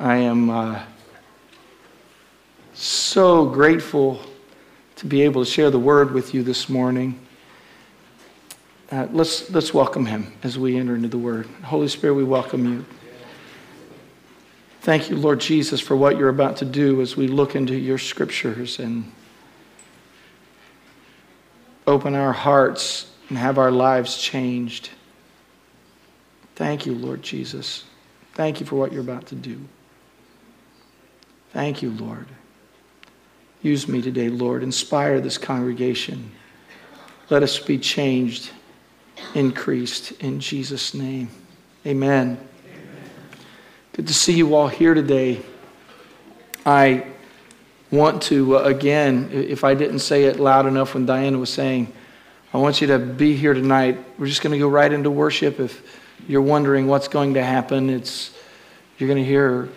[0.00, 0.80] I am uh,
[2.72, 4.20] so grateful
[4.94, 7.18] to be able to share the word with you this morning.
[8.92, 11.48] Uh, let's, let's welcome him as we enter into the word.
[11.64, 12.84] Holy Spirit, we welcome you.
[14.82, 17.98] Thank you, Lord Jesus, for what you're about to do as we look into your
[17.98, 19.10] scriptures and
[21.88, 24.90] open our hearts and have our lives changed.
[26.54, 27.84] Thank you, Lord Jesus.
[28.34, 29.58] Thank you for what you're about to do.
[31.52, 32.26] Thank you, Lord.
[33.62, 34.62] Use me today, Lord.
[34.62, 36.30] Inspire this congregation.
[37.30, 38.50] Let us be changed,
[39.34, 41.28] increased in Jesus' name.
[41.86, 42.38] Amen.
[43.92, 45.40] Good to see you all here today.
[46.64, 47.06] I
[47.90, 51.92] want to, uh, again, if I didn't say it loud enough when Diana was saying,
[52.52, 53.98] I want you to be here tonight.
[54.18, 55.60] We're just going to go right into worship.
[55.60, 55.82] If
[56.28, 58.34] you're wondering what's going to happen, it's
[58.98, 59.68] you're going to hear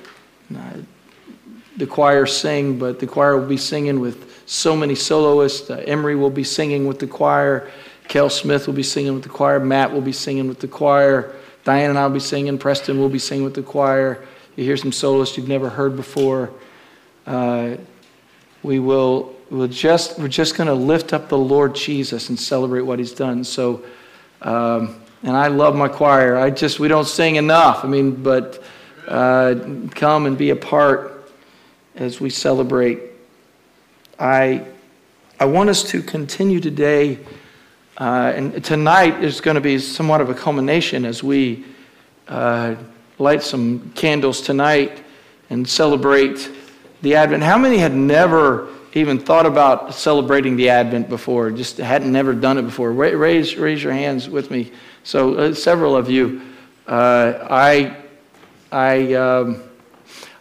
[1.78, 5.70] the choir sing, but the choir will be singing with so many soloists.
[5.70, 7.70] Uh, Emery will be singing with the choir.
[8.08, 9.60] Kel Smith will be singing with the choir.
[9.60, 11.34] Matt will be singing with the choir.
[11.63, 12.58] Diane and I will be singing.
[12.58, 14.26] Preston will be singing with the choir.
[14.55, 16.52] You hear some soloists you've never heard before.
[17.26, 17.78] Uh,
[18.63, 22.82] we will we'll just we're just going to lift up the Lord Jesus and celebrate
[22.82, 23.44] what He's done.
[23.44, 23.84] So,
[24.41, 26.38] um, and I love my choir.
[26.38, 27.85] I just we don't sing enough.
[27.85, 28.63] I mean, but
[29.08, 29.56] uh,
[29.91, 31.10] come and be a part
[32.02, 32.99] as we celebrate.
[34.20, 34.66] I
[35.40, 37.20] I want us to continue today.
[37.98, 41.63] Uh, and tonight is going to be somewhat of a culmination as we
[42.27, 42.76] uh,
[43.20, 45.04] light some candles tonight
[45.49, 46.49] and celebrate
[47.04, 47.44] the Advent.
[47.44, 51.52] How many had never even thought about celebrating the Advent before?
[51.52, 52.91] Just hadn't never done it before?
[52.91, 54.72] Raise, raise your hands with me.
[55.04, 56.41] So, uh, several of you.
[56.88, 57.98] Uh, I,
[58.72, 59.63] I, um,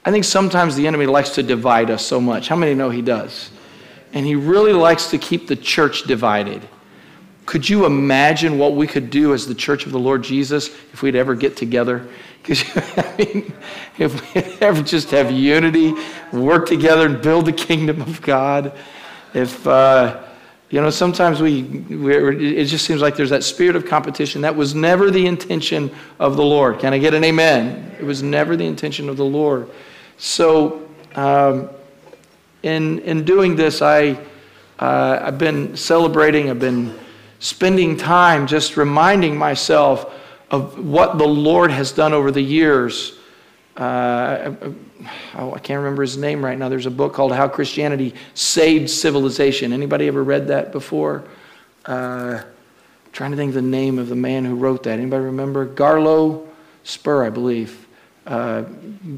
[0.04, 2.48] I think sometimes the enemy likes to divide us so much.
[2.48, 3.50] How many know he does?
[4.12, 6.66] And he really likes to keep the church divided.
[7.46, 11.02] Could you imagine what we could do as the church of the Lord Jesus if
[11.02, 12.06] we'd ever get together?
[12.42, 12.64] Because
[12.96, 13.52] I mean,
[13.98, 15.92] if we ever just have unity,
[16.32, 18.72] work together, and build the kingdom of God,
[19.34, 20.22] if uh,
[20.70, 24.40] you know, sometimes we, it just seems like there's that spirit of competition.
[24.40, 25.90] That was never the intention
[26.20, 26.78] of the Lord.
[26.78, 27.96] Can I get an amen?
[27.98, 29.68] It was never the intention of the Lord.
[30.22, 31.70] So, um,
[32.62, 34.18] in in doing this, I
[34.78, 36.50] uh, I've been celebrating.
[36.50, 36.94] I've been
[37.38, 40.12] spending time just reminding myself
[40.50, 43.18] of what the Lord has done over the years.
[43.78, 44.54] Uh,
[45.36, 46.68] oh, I can't remember his name right now.
[46.68, 49.72] There's a book called How Christianity Saved Civilization.
[49.72, 51.24] Anybody ever read that before?
[51.86, 52.42] Uh,
[53.12, 54.98] trying to think of the name of the man who wrote that.
[54.98, 55.66] Anybody remember?
[55.66, 56.46] Garlow
[56.84, 57.86] Spur, I believe.
[58.26, 58.64] Uh,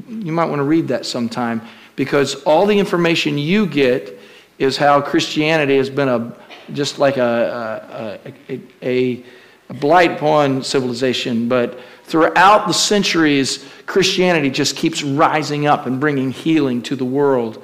[0.07, 1.61] you might want to read that sometime
[1.95, 4.19] because all the information you get
[4.59, 6.35] is how Christianity has been a
[6.71, 9.23] just like a, a, a,
[9.69, 16.31] a blight upon civilization, but throughout the centuries, Christianity just keeps rising up and bringing
[16.31, 17.63] healing to the world.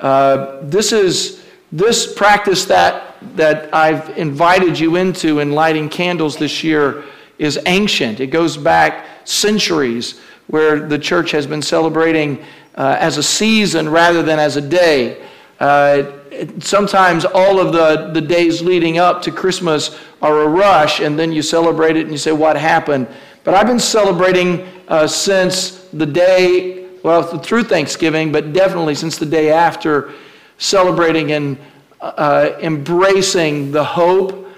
[0.00, 6.62] Uh, this is this practice that that I've invited you into in lighting candles this
[6.62, 7.04] year
[7.38, 8.20] is ancient.
[8.20, 12.44] It goes back centuries, where the church has been celebrating
[12.74, 15.24] uh, as a season rather than as a day.
[15.60, 16.10] Uh,
[16.58, 21.32] sometimes all of the, the days leading up to Christmas are a rush, and then
[21.32, 23.06] you celebrate it and you say, What happened?
[23.44, 29.26] But I've been celebrating uh, since the day, well, through Thanksgiving, but definitely since the
[29.26, 30.12] day after,
[30.58, 31.58] celebrating and
[32.00, 34.48] uh, embracing the hope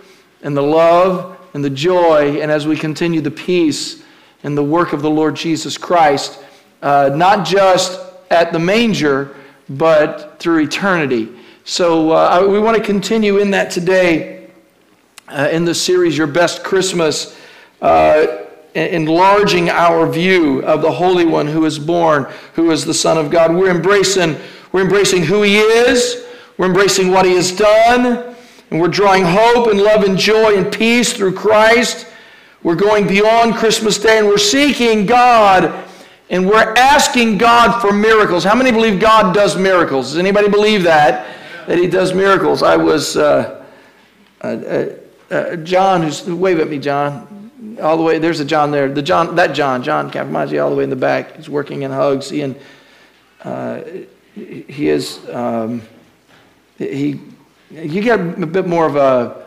[0.42, 4.04] and the love and the joy, and as we continue the peace
[4.42, 6.42] and the work of the Lord Jesus Christ,
[6.82, 9.34] uh, not just at the manger,
[9.68, 11.28] but through eternity.
[11.64, 14.48] So uh, we want to continue in that today
[15.28, 17.36] uh, in the series, Your Best Christmas,
[17.82, 18.44] uh,
[18.74, 23.30] enlarging our view of the Holy One who is born, who is the Son of
[23.30, 23.54] God.
[23.54, 24.36] We're embracing,
[24.70, 26.24] we're embracing who He is,
[26.58, 28.36] we're embracing what He has done,
[28.70, 32.06] and we're drawing hope and love and joy and peace through Christ.
[32.66, 35.88] We're going beyond Christmas Day and we're seeking God
[36.30, 38.42] and we're asking God for miracles.
[38.42, 40.08] How many believe God does miracles?
[40.08, 41.28] Does anybody believe that?
[41.68, 42.64] that he does miracles.
[42.64, 43.64] I was, uh,
[44.40, 44.88] uh, uh,
[45.30, 48.92] uh, John, who's, wave at me, John, all the way, there's a John there.
[48.92, 51.36] The John, that John, John Capimaggi, all the way in the back.
[51.36, 52.30] He's working in hugs.
[52.30, 52.56] He, and,
[53.44, 53.82] uh,
[54.34, 55.82] he is, um,
[56.78, 57.20] he,
[57.70, 59.46] you get a bit more of a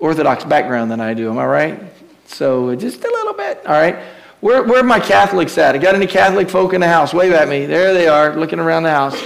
[0.00, 1.97] Orthodox background than I do, am I right?
[2.28, 3.98] So just a little bit, all right?
[4.40, 5.74] where, where are my Catholics at?
[5.74, 7.12] I got any Catholic folk in the house?
[7.12, 7.66] Wave at me.
[7.66, 9.20] There they are, looking around the house.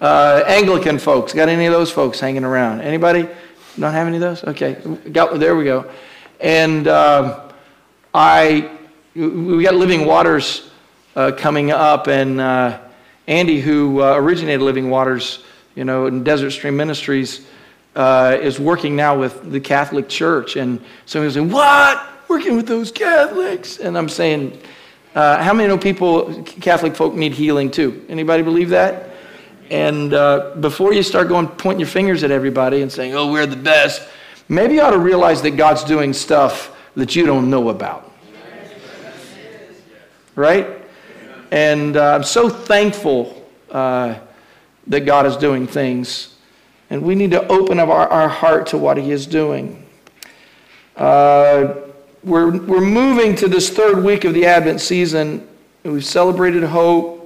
[0.00, 2.82] Uh, Anglican folks, got any of those folks hanging around?
[2.82, 3.28] Anybody?
[3.76, 4.44] Not have any of those?
[4.44, 4.74] Okay,
[5.10, 5.90] got there we go.
[6.40, 7.40] And um,
[8.12, 8.70] I,
[9.14, 10.70] we got Living Waters
[11.16, 12.78] uh, coming up, and uh,
[13.26, 15.44] Andy, who uh, originated Living Waters,
[15.74, 17.46] you know, in Desert Stream Ministries,
[17.96, 20.56] uh, is working now with the Catholic Church.
[20.56, 22.17] And somebody was saying, "What?
[22.28, 24.60] Working with those Catholics?" And I'm saying,
[25.14, 28.04] uh, "How many know people, Catholic folk, need healing too?
[28.08, 29.08] Anybody believe that?"
[29.70, 33.46] And uh, before you start going pointing your fingers at everybody and saying, oh, we're
[33.46, 34.06] the best,
[34.48, 38.10] maybe you ought to realize that God's doing stuff that you don't know about.
[40.34, 40.68] Right?
[41.50, 44.18] And uh, I'm so thankful uh,
[44.86, 46.36] that God is doing things.
[46.90, 49.84] And we need to open up our, our heart to what He is doing.
[50.96, 51.74] Uh,
[52.22, 55.46] we're, we're moving to this third week of the Advent season.
[55.84, 57.18] We've celebrated hope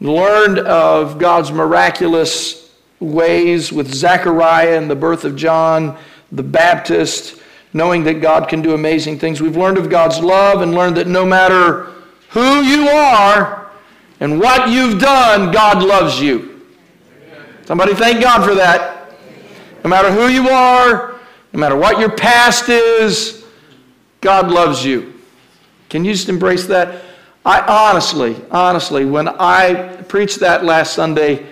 [0.00, 5.96] learned of God's miraculous ways with Zechariah and the birth of John
[6.32, 7.40] the Baptist,
[7.72, 9.40] knowing that God can do amazing things.
[9.40, 11.92] We've learned of God's love and learned that no matter
[12.30, 13.70] who you are
[14.20, 16.66] and what you've done, God loves you.
[17.66, 19.12] Somebody thank God for that.
[19.84, 21.14] No matter who you are,
[21.52, 23.43] no matter what your past is,
[24.24, 25.12] God loves you.
[25.90, 27.04] Can you just embrace that?
[27.44, 31.46] I honestly, honestly, when I preached that last Sunday,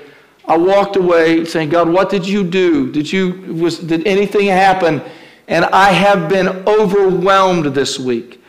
[0.47, 2.91] I walked away saying, God, what did you do?
[2.91, 5.03] Did you was did anything happen?
[5.49, 8.43] And I have been overwhelmed this week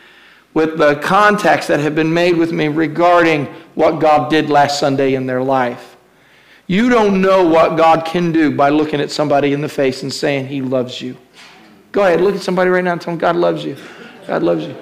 [0.54, 3.44] with the contacts that have been made with me regarding
[3.74, 5.96] what God did last Sunday in their life.
[6.66, 10.10] You don't know what God can do by looking at somebody in the face and
[10.10, 11.14] saying he loves you.
[11.92, 13.76] Go ahead, look at somebody right now and tell them God loves you.
[14.26, 14.76] God loves you.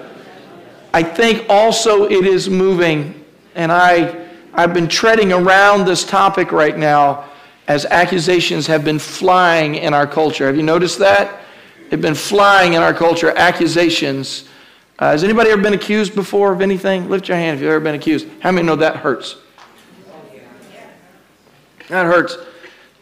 [0.93, 3.25] I think also it is moving,
[3.55, 7.25] and I, I've been treading around this topic right now
[7.67, 10.47] as accusations have been flying in our culture.
[10.47, 11.41] Have you noticed that?
[11.89, 14.47] They've been flying in our culture, accusations.
[14.99, 17.09] Uh, has anybody ever been accused before of anything?
[17.09, 18.27] Lift your hand if you've ever been accused.
[18.39, 19.37] How many know that hurts?
[21.89, 22.37] That hurts.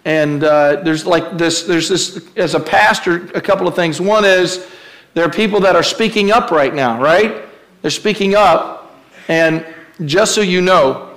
[0.06, 4.02] And uh, there's like this, there's this, as a pastor, a couple of things.
[4.02, 4.68] One is
[5.14, 7.46] there are people that are speaking up right now, right?
[7.82, 8.96] They're speaking up.
[9.28, 9.66] And
[10.06, 11.16] just so you know,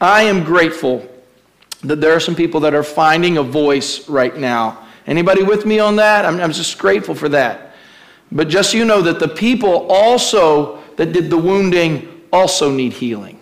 [0.00, 1.08] I am grateful
[1.82, 4.86] that there are some people that are finding a voice right now.
[5.06, 6.24] Anybody with me on that?
[6.24, 7.74] I'm, I'm just grateful for that.
[8.30, 12.92] But just so you know that the people also that did the wounding also need
[12.92, 13.38] healing.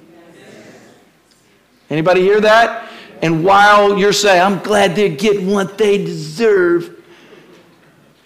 [1.88, 2.88] Anybody hear that?
[3.22, 7.00] And while you're saying, I'm glad they're getting what they deserve,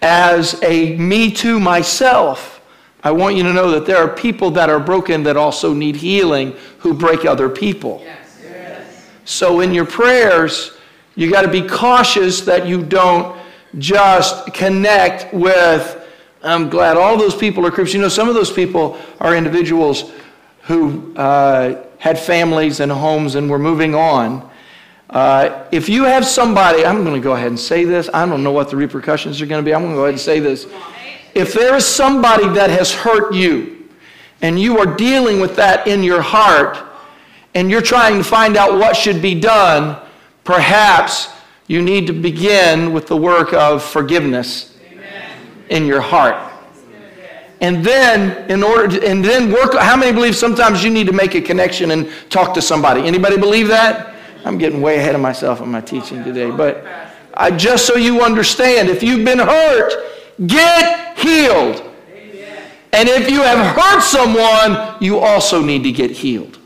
[0.05, 2.61] as a me too myself,
[3.03, 5.95] I want you to know that there are people that are broken that also need
[5.95, 8.01] healing who break other people.
[8.03, 8.39] Yes.
[8.43, 9.09] Yes.
[9.25, 10.77] So in your prayers,
[11.15, 13.35] you got to be cautious that you don't
[13.79, 16.07] just connect with,
[16.43, 17.95] I'm glad all those people are Christians.
[17.95, 20.11] You know, some of those people are individuals
[20.63, 24.47] who uh, had families and homes and were moving on.
[25.09, 28.09] Uh, if you have somebody, I'm going to go ahead and say this.
[28.13, 29.73] I don't know what the repercussions are going to be.
[29.73, 30.67] I'm going to go ahead and say this.
[31.33, 33.89] If there is somebody that has hurt you
[34.41, 36.77] and you are dealing with that in your heart
[37.53, 40.01] and you're trying to find out what should be done,
[40.43, 41.29] perhaps
[41.67, 45.37] you need to begin with the work of forgiveness Amen.
[45.69, 46.53] in your heart.
[47.61, 51.13] And then in order to, and then work how many believe sometimes you need to
[51.13, 53.01] make a connection and talk to somebody?
[53.07, 54.14] Anybody believe that?
[54.45, 56.85] I'm getting way ahead of myself in my teaching today, but
[57.33, 59.91] I, just so you understand, if you've been hurt,
[60.45, 61.81] get healed.
[62.93, 66.59] And if you have hurt someone, you also need to get healed.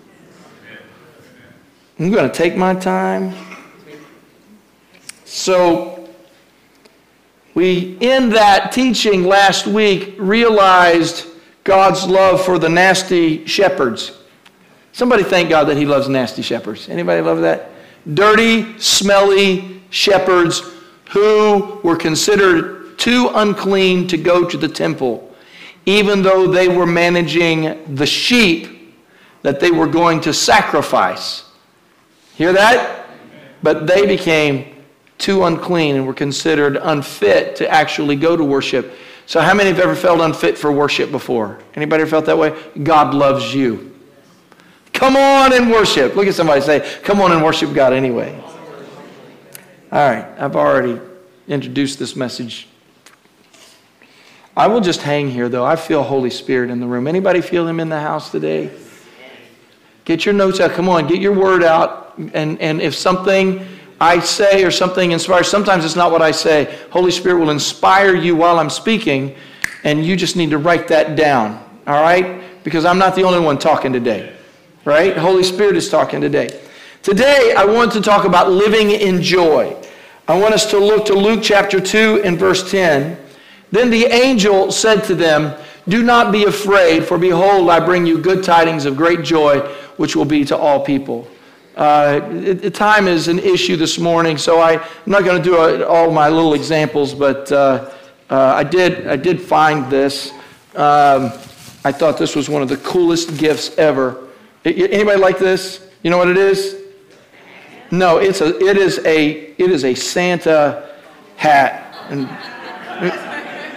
[1.97, 3.33] I'm going to take my time.
[5.23, 6.09] So,
[7.55, 11.27] we, in that teaching last week, realized
[11.63, 14.18] God's love for the nasty shepherds.
[14.99, 16.89] Somebody thank God that He loves nasty shepherds.
[16.89, 17.71] Anybody love that?
[18.15, 20.61] Dirty, smelly shepherds
[21.11, 25.33] who were considered too unclean to go to the temple,
[25.85, 28.93] even though they were managing the sheep
[29.41, 31.45] that they were going to sacrifice.
[32.35, 33.07] Hear that?
[33.63, 34.83] But they became
[35.17, 38.91] too unclean and were considered unfit to actually go to worship.
[39.27, 41.59] So how many have ever felt unfit for worship before?
[41.73, 42.53] Anybody felt that way?
[42.83, 43.88] God loves you.
[44.99, 46.15] Come on and worship.
[46.15, 48.37] Look at somebody say, come on and worship God anyway.
[49.91, 50.99] All right, I've already
[51.47, 52.67] introduced this message
[54.59, 55.63] I will just hang here though.
[55.63, 57.07] I feel Holy Spirit in the room.
[57.07, 58.69] Anybody feel him in the house today?
[60.03, 60.71] Get your notes out.
[60.71, 62.17] Come on, get your word out.
[62.33, 63.65] And, and if something
[64.01, 66.77] I say or something inspires, sometimes it's not what I say.
[66.89, 69.33] Holy Spirit will inspire you while I'm speaking,
[69.85, 71.63] and you just need to write that down.
[71.87, 72.43] All right?
[72.65, 74.35] Because I'm not the only one talking today.
[74.89, 75.15] Right?
[75.15, 76.49] Holy Spirit is talking today.
[77.03, 79.77] Today, I want to talk about living in joy.
[80.27, 83.15] I want us to look to Luke chapter 2 and verse 10.
[83.71, 85.55] Then the angel said to them,
[85.87, 89.59] Do not be afraid, for behold, I bring you good tidings of great joy,
[89.97, 91.27] which will be to all people.
[91.75, 92.19] Uh,
[92.71, 96.09] time is an issue this morning, so I, am not going to do a, all
[96.09, 97.91] my little examples, but uh,
[98.31, 100.31] uh, I, did, I did find this.
[100.73, 101.31] Um,
[101.85, 104.25] I thought this was one of the coolest gifts ever.
[104.69, 105.87] Anybody like this?
[106.03, 106.75] You know what it is?
[107.91, 110.89] No, it's a, it, is a, it is a Santa
[111.35, 111.95] hat.
[112.09, 112.29] And,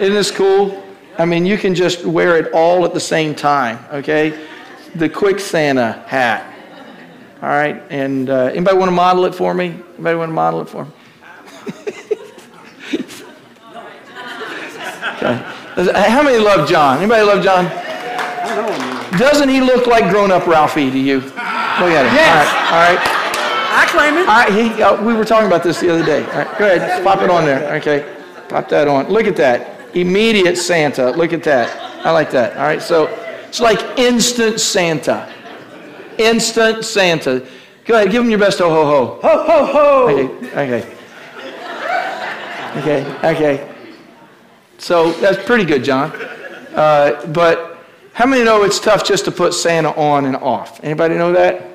[0.01, 0.83] isn't this cool?
[1.17, 4.47] I mean, you can just wear it all at the same time, okay?
[4.95, 6.49] The quick Santa hat.
[7.41, 9.65] All right, and uh, anybody want to model it for me?
[9.95, 10.91] Anybody want to model it for me?
[15.17, 16.09] okay.
[16.09, 16.99] How many love John?
[16.99, 17.65] Anybody love John?
[19.17, 21.19] Doesn't he look like grown-up Ralphie to you?
[21.19, 22.13] Look at him.
[22.13, 22.47] Yes.
[22.71, 22.97] All right.
[22.97, 23.19] All right.
[23.75, 24.75] I claim it.
[24.75, 26.23] He, uh, we were talking about this the other day.
[26.23, 27.73] All right, go ahead, pop it on there.
[27.77, 28.05] Okay,
[28.47, 29.09] pop that on.
[29.09, 29.95] Look at that.
[29.95, 31.09] Immediate Santa.
[31.09, 32.05] Look at that.
[32.05, 32.55] I like that.
[32.55, 33.07] All right, so
[33.47, 35.27] it's like instant Santa.
[36.19, 37.43] Instant Santa.
[37.85, 39.19] Go ahead, give him your best ho ho ho.
[39.21, 40.07] Ho ho ho.
[40.09, 40.95] Okay, okay.
[42.77, 43.75] Okay, okay.
[44.77, 46.11] So that's pretty good, John.
[46.75, 47.72] Uh, but
[48.13, 50.83] how many know it's tough just to put Santa on and off?
[50.83, 51.67] Anybody know that?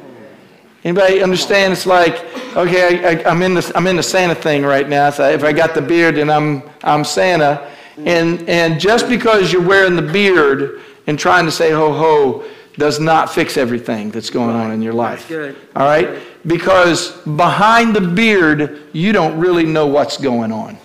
[0.85, 1.73] Anybody understand?
[1.73, 2.25] It's like,
[2.57, 5.11] okay, I, am in the I'm in the Santa thing right now.
[5.11, 7.69] So if I got the beard, then I'm I'm Santa.
[7.99, 13.01] And and just because you're wearing the beard and trying to say ho ho does
[13.01, 15.29] not fix everything that's going on in your life.
[15.75, 16.21] All right?
[16.47, 20.79] Because behind the beard, you don't really know what's going on.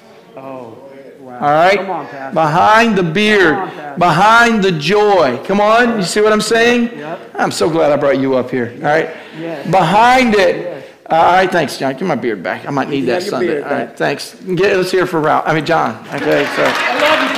[1.44, 1.76] All right?
[1.78, 2.34] Come on, Pastor.
[2.34, 5.44] Behind the beard, on, behind the joy.
[5.44, 6.98] Come on, you see what I'm saying?
[6.98, 7.32] Yep.
[7.36, 8.72] I'm so glad I brought you up here.
[8.78, 9.14] All right?
[9.38, 9.70] Yes.
[9.70, 10.56] Behind it.
[10.56, 10.90] Yes.
[11.10, 11.98] All right, thanks, John.
[11.98, 12.66] Give my beard back.
[12.66, 13.62] I might need that Sunday.
[13.62, 14.36] All right, thanks.
[14.36, 15.44] Get, let's hear for Ralph.
[15.46, 16.00] I mean, John.
[16.08, 16.64] Okay, so.
[16.66, 17.36] I love you,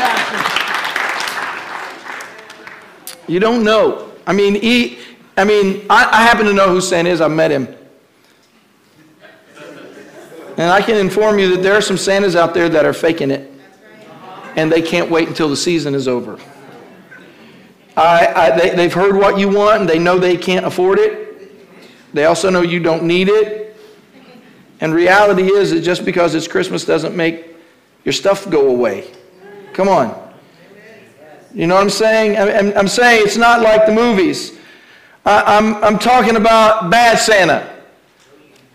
[3.07, 3.17] Pastor.
[3.27, 4.11] You don't know.
[4.27, 4.99] I mean, he,
[5.35, 7.21] I mean, I, I happen to know who Santa is.
[7.21, 7.75] I've met him.
[10.57, 13.31] And I can inform you that there are some Santas out there that are faking
[13.31, 13.53] it.
[14.55, 16.39] And they can't wait until the season is over.
[17.97, 22.13] I, I, they, they've heard what you want and they know they can't afford it.
[22.13, 23.77] They also know you don't need it.
[24.81, 27.55] And reality is that just because it's Christmas doesn't make
[28.03, 29.11] your stuff go away.
[29.73, 30.21] Come on.
[31.53, 32.37] You know what I'm saying?
[32.37, 34.57] I'm, I'm saying it's not like the movies.
[35.25, 37.73] I, I'm, I'm talking about bad Santa.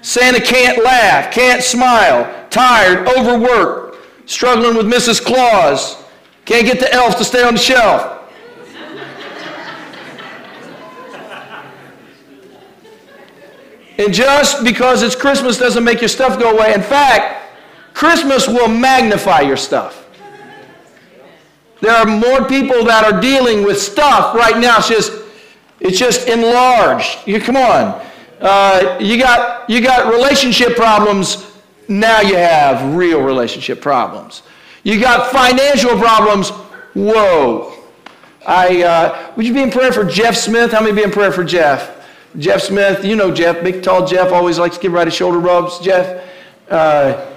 [0.02, 3.89] Santa can't laugh, can't smile, tired, overworked,
[4.30, 5.22] struggling with Mrs.
[5.22, 6.00] Claus,
[6.44, 8.18] can't get the elf to stay on the shelf.
[13.98, 16.72] And just because it's Christmas doesn't make your stuff go away.
[16.72, 17.52] In fact,
[17.92, 20.06] Christmas will magnify your stuff.
[21.82, 24.78] There are more people that are dealing with stuff right now.
[24.78, 25.12] It's just,
[25.80, 27.18] it's just enlarged.
[27.26, 28.00] You come on.
[28.40, 31.49] Uh, you got you got relationship problems.
[31.90, 34.44] Now you have real relationship problems.
[34.84, 36.50] You got financial problems.
[36.94, 37.74] Whoa.
[38.46, 40.70] I uh, would you be in prayer for Jeff Smith?
[40.70, 42.06] How many be in prayer for Jeff?
[42.38, 45.40] Jeff Smith, you know Jeff, big tall Jeff, always likes to give right his shoulder
[45.40, 45.80] rubs.
[45.80, 46.24] Jeff,
[46.70, 47.34] uh,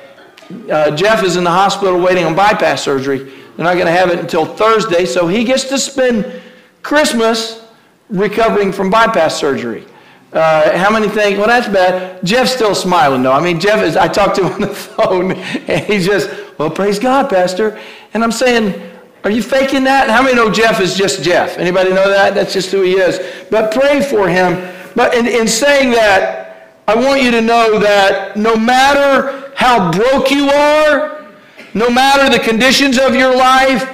[0.71, 3.17] uh Jeff is in the hospital waiting on bypass surgery.
[3.57, 6.41] They're not going to have it until Thursday, so he gets to spend
[6.83, 7.65] Christmas
[8.09, 9.85] recovering from bypass surgery.
[10.33, 12.23] Uh, how many think, well, that's bad.
[12.25, 13.31] Jeff's still smiling, though.
[13.31, 16.71] I mean, Jeff is, I talked to him on the phone, and he's just, well,
[16.71, 17.79] praise God, Pastor.
[18.13, 18.91] And I'm saying,
[19.23, 20.09] are you faking that?
[20.09, 21.57] How many know Jeff is just Jeff?
[21.57, 22.33] Anybody know that?
[22.33, 23.19] That's just who he is.
[23.49, 24.73] But pray for him.
[24.95, 30.31] But in, in saying that, I want you to know that no matter how broke
[30.31, 31.25] you are,
[31.73, 33.89] no matter the conditions of your life,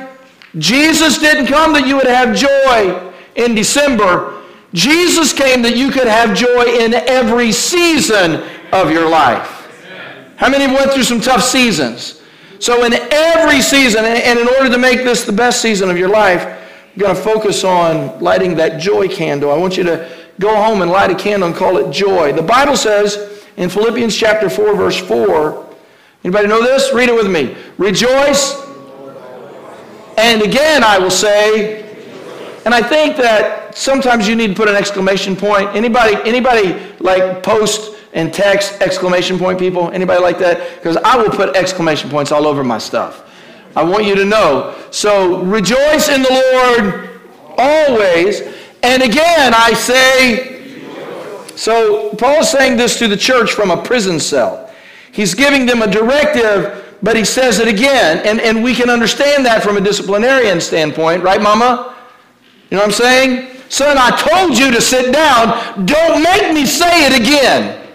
[0.57, 4.38] Jesus didn't come that you would have joy in December.
[4.73, 9.55] Jesus came that you could have joy in every season of your life.
[10.35, 12.21] How many went through some tough seasons?
[12.59, 16.09] So, in every season, and in order to make this the best season of your
[16.09, 19.51] life, I'm going to focus on lighting that joy candle.
[19.51, 20.09] I want you to
[20.39, 22.33] go home and light a candle and call it joy.
[22.33, 25.67] The Bible says in Philippians chapter 4, verse 4,
[26.23, 26.93] Anybody know this?
[26.93, 27.55] Read it with me.
[27.77, 28.61] Rejoice
[30.17, 31.81] And again, I will say,
[32.65, 35.69] and I think that sometimes you need to put an exclamation point.
[35.75, 39.89] Anybody, anybody like post and text exclamation point people?
[39.91, 40.75] Anybody like that?
[40.75, 43.25] Because I will put exclamation points all over my stuff.
[43.75, 44.75] I want you to know.
[44.91, 47.21] So rejoice in the Lord
[47.57, 48.41] always.
[48.83, 50.81] And again, I say,
[51.55, 54.73] so Paul is saying this to the church from a prison cell.
[55.11, 58.25] He's giving them a directive, but he says it again.
[58.25, 61.95] And, and we can understand that from a disciplinarian standpoint, right, Mama?
[62.69, 63.58] You know what I'm saying?
[63.69, 65.85] Son, I told you to sit down.
[65.85, 67.87] Don't make me say it again.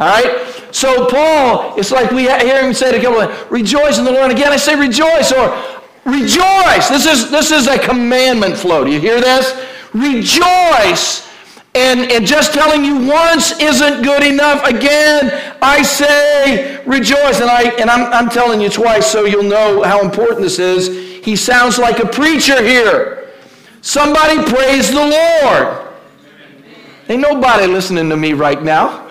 [0.00, 0.64] All right?
[0.72, 4.30] So Paul, it's like we hear him say it a couple rejoice in the Lord.
[4.30, 5.50] Again, I say rejoice or
[6.06, 6.88] rejoice.
[6.88, 8.84] This is, this is a commandment flow.
[8.84, 9.52] Do you hear this?
[9.92, 11.28] Rejoice.
[11.74, 14.64] And, and just telling you once isn't good enough.
[14.64, 17.40] Again, I say rejoice.
[17.40, 21.24] And, I, and I'm, I'm telling you twice so you'll know how important this is.
[21.24, 23.19] He sounds like a preacher here.
[23.82, 25.88] Somebody praise the Lord.
[27.08, 29.08] Ain't nobody listening to me right now.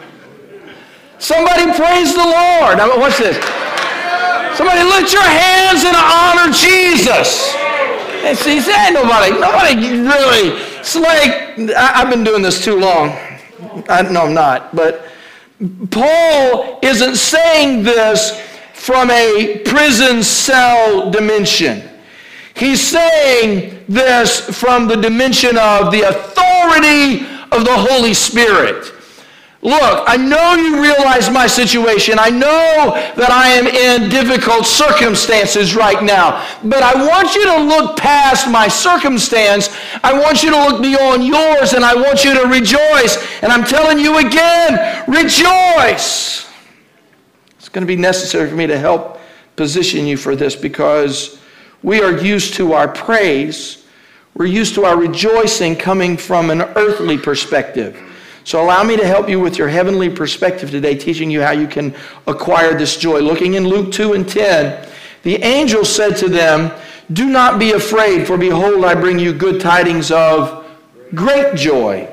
[1.18, 2.78] Somebody praise the Lord.
[3.00, 3.36] What's this?
[4.56, 7.54] Somebody lift your hands and honor Jesus.
[8.24, 10.62] And see, ain't nobody, nobody really.
[10.80, 13.10] It's like I, have been doing this too long.
[13.90, 14.76] I, no, I'm not.
[14.76, 15.06] But
[15.92, 18.40] Paul isn't saying this
[18.74, 21.89] from a prison cell dimension.
[22.60, 28.94] He's saying this from the dimension of the authority of the Holy Spirit.
[29.62, 32.18] Look, I know you realize my situation.
[32.20, 36.46] I know that I am in difficult circumstances right now.
[36.62, 39.70] But I want you to look past my circumstance.
[40.04, 43.26] I want you to look beyond yours and I want you to rejoice.
[43.42, 46.46] And I'm telling you again, rejoice.
[47.58, 49.20] It's going to be necessary for me to help
[49.56, 51.39] position you for this because
[51.84, 53.86] we are used to our praise.
[54.36, 58.00] We're used to our rejoicing coming from an earthly perspective.
[58.44, 61.68] So allow me to help you with your heavenly perspective today, teaching you how you
[61.68, 61.94] can
[62.26, 63.20] acquire this joy.
[63.20, 64.90] Looking in Luke 2 and 10,
[65.24, 66.72] the angel said to them,
[67.14, 70.66] Do not be afraid, for behold, I bring you good tidings of
[71.14, 72.08] great joy,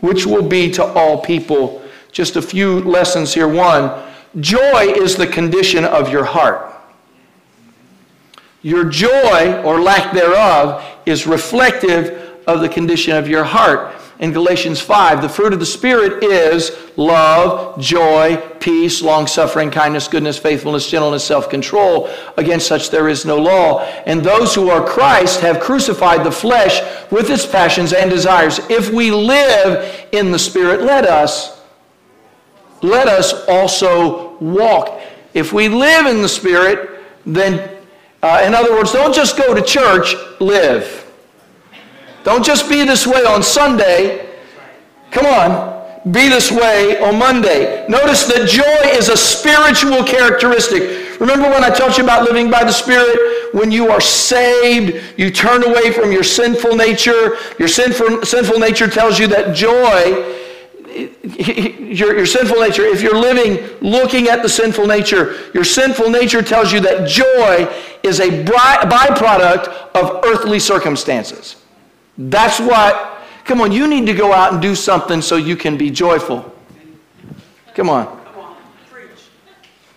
[0.00, 1.82] which will be to all people.
[2.12, 3.48] Just a few lessons here.
[3.48, 6.77] One, joy is the condition of your heart.
[8.62, 14.80] Your joy, or lack thereof, is reflective of the condition of your heart in Galatians
[14.80, 15.22] 5.
[15.22, 21.24] The fruit of the Spirit is love, joy, peace, long suffering, kindness, goodness, faithfulness, gentleness,
[21.24, 22.08] self control.
[22.36, 23.82] Against such there is no law.
[24.06, 28.60] And those who are Christ have crucified the flesh with its passions and desires.
[28.68, 31.60] If we live in the Spirit, let us,
[32.82, 35.00] let us also walk.
[35.34, 37.77] If we live in the Spirit, then,
[38.22, 41.06] uh, in other words, don't just go to church, live.
[42.24, 44.28] Don't just be this way on Sunday.
[45.10, 45.78] Come on.
[46.12, 47.86] Be this way on Monday.
[47.88, 51.20] Notice that joy is a spiritual characteristic.
[51.20, 53.54] Remember when I taught you about living by the Spirit?
[53.54, 57.36] When you are saved, you turn away from your sinful nature.
[57.58, 60.46] Your sinful, sinful nature tells you that joy
[60.98, 66.42] your, your sinful nature, if you're living looking at the sinful nature, your sinful nature
[66.42, 67.66] tells you that joy
[68.02, 71.56] is a byproduct of earthly circumstances.
[72.16, 75.76] That's what, come on, you need to go out and do something so you can
[75.76, 76.52] be joyful.
[77.74, 78.16] Come on.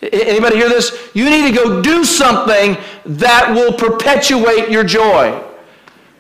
[0.02, 1.10] Anybody hear this?
[1.14, 5.40] You need to go do something that will perpetuate your joy.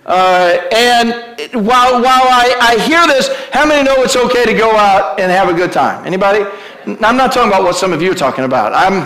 [0.05, 1.11] Uh, and
[1.53, 5.31] while, while I, I hear this, how many know it's okay to go out and
[5.31, 6.05] have a good time?
[6.05, 6.43] Anybody?
[6.85, 8.73] I'm not talking about what some of you are talking about.
[8.73, 9.05] I'm,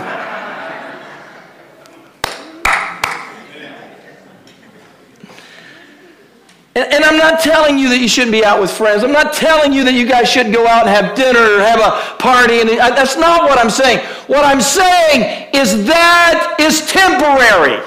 [6.76, 9.02] And, and, I'm not telling you that you shouldn't be out with friends.
[9.02, 11.80] I'm not telling you that you guys shouldn't go out and have dinner or have
[11.80, 12.60] a party.
[12.60, 14.00] And uh, that's not what I'm saying.
[14.26, 17.82] What I'm saying is that is temporary.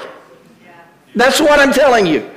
[1.14, 2.28] That's what I'm telling you.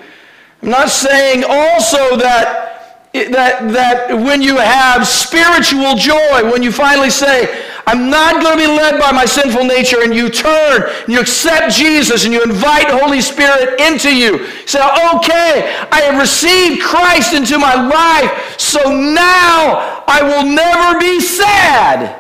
[0.64, 2.74] I'm not saying also that
[3.14, 8.66] that, that when you have spiritual joy, when you finally say, I'm not going to
[8.66, 12.42] be led by my sinful nature, and you turn, and you accept Jesus, and you
[12.42, 14.40] invite Holy Spirit into you.
[14.40, 14.80] you say,
[15.16, 22.20] okay, I have received Christ into my life, so now I will never be sad.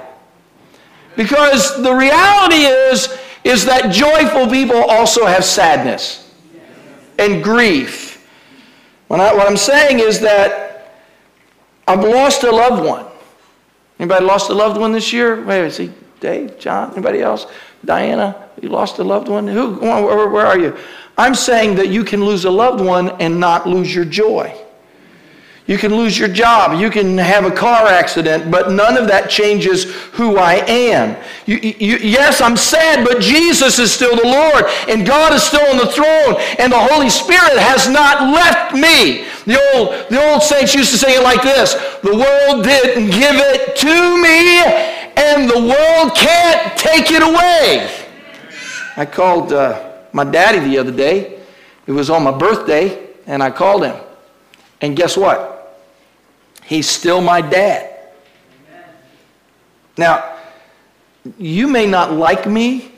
[1.15, 6.31] Because the reality is, is that joyful people also have sadness
[7.17, 8.12] and grief.
[9.13, 10.91] What, I, what I'm saying is that
[11.87, 13.05] I've lost a loved one.
[13.99, 15.45] Anybody lost a loved one this year?
[15.45, 17.45] Wait, see, Dave, John, anybody else?
[17.85, 19.47] Diana, you lost a loved one?
[19.47, 20.75] Who, where, where are you?
[21.15, 24.51] I'm saying that you can lose a loved one and not lose your joy.
[25.65, 26.77] You can lose your job.
[26.77, 31.15] You can have a car accident, but none of that changes who I am.
[31.45, 35.65] You, you, yes, I'm sad, but Jesus is still the Lord, and God is still
[35.69, 39.25] on the throne, and the Holy Spirit has not left me.
[39.45, 43.35] The old, the old saints used to say it like this The world didn't give
[43.35, 44.59] it to me,
[45.15, 47.89] and the world can't take it away.
[48.97, 51.39] I called uh, my daddy the other day.
[51.87, 53.95] It was on my birthday, and I called him.
[54.81, 55.52] And guess what?
[56.65, 57.89] He's still my dad.
[59.97, 60.37] Now,
[61.37, 62.91] you may not like me,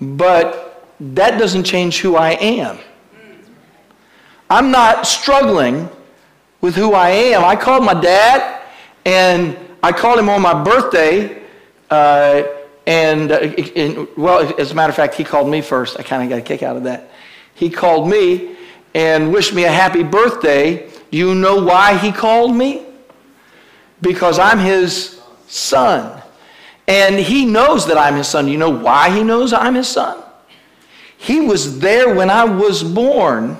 [0.00, 2.78] but that doesn't change who I am.
[4.48, 5.88] I'm not struggling
[6.60, 7.44] with who I am.
[7.44, 8.62] I called my dad,
[9.04, 11.42] and I called him on my birthday.
[11.90, 12.44] Uh,
[12.86, 13.38] and, uh,
[13.76, 15.98] and, well, as a matter of fact, he called me first.
[15.98, 17.10] I kind of got a kick out of that.
[17.54, 18.56] He called me
[18.94, 20.90] and wished me a happy birthday.
[21.12, 22.84] You know why he called me?
[24.00, 26.20] Because I'm his son.
[26.88, 28.48] And he knows that I'm his son.
[28.48, 30.20] You know why he knows I'm his son?
[31.18, 33.58] He was there when I was born.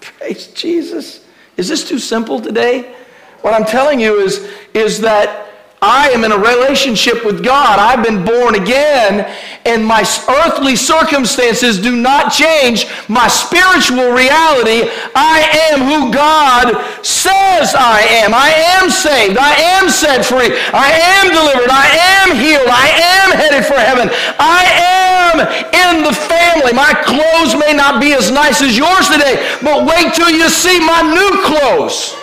[0.00, 1.26] Praise Jesus.
[1.56, 2.94] Is this too simple today?
[3.42, 5.47] What I'm telling you is, is that
[5.80, 7.78] I am in a relationship with God.
[7.78, 9.30] I've been born again,
[9.64, 10.02] and my
[10.42, 14.90] earthly circumstances do not change my spiritual reality.
[15.14, 16.74] I am who God
[17.06, 18.34] says I am.
[18.34, 19.38] I am saved.
[19.38, 20.50] I am set free.
[20.74, 20.90] I
[21.22, 21.70] am delivered.
[21.70, 21.86] I
[22.26, 22.66] am healed.
[22.66, 22.88] I
[23.22, 24.10] am headed for heaven.
[24.42, 26.72] I am in the family.
[26.72, 30.80] My clothes may not be as nice as yours today, but wait till you see
[30.80, 32.16] my new clothes.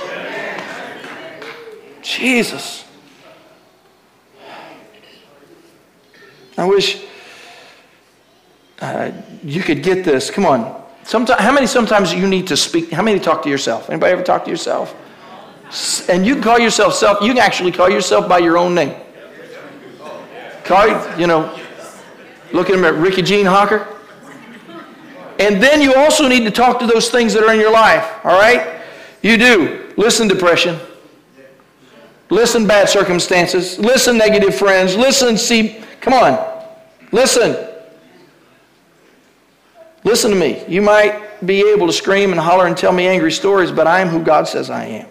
[2.01, 2.84] Jesus.
[6.57, 7.03] I wish
[8.81, 9.11] uh,
[9.43, 10.29] you could get this.
[10.29, 10.83] Come on.
[11.03, 12.91] Sometimes, how many sometimes you need to speak?
[12.91, 13.89] How many talk to yourself?
[13.89, 14.95] Anybody ever talk to yourself?
[16.09, 17.21] And you can call yourself self.
[17.21, 18.95] You can actually call yourself by your own name.
[20.63, 20.87] Call
[21.19, 21.59] you know.
[22.53, 23.87] Look at him at Ricky Jean Hawker.
[25.39, 28.09] And then you also need to talk to those things that are in your life.
[28.23, 28.81] All right?
[29.21, 29.91] You do.
[29.97, 30.79] Listen, depression.
[32.29, 33.77] Listen, bad circumstances.
[33.77, 34.95] Listen, negative friends.
[34.95, 36.67] Listen, see Come on.
[37.11, 37.57] Listen.
[40.03, 40.63] Listen to me.
[40.67, 44.01] You might be able to scream and holler and tell me angry stories, but I
[44.01, 45.07] am who God says I am.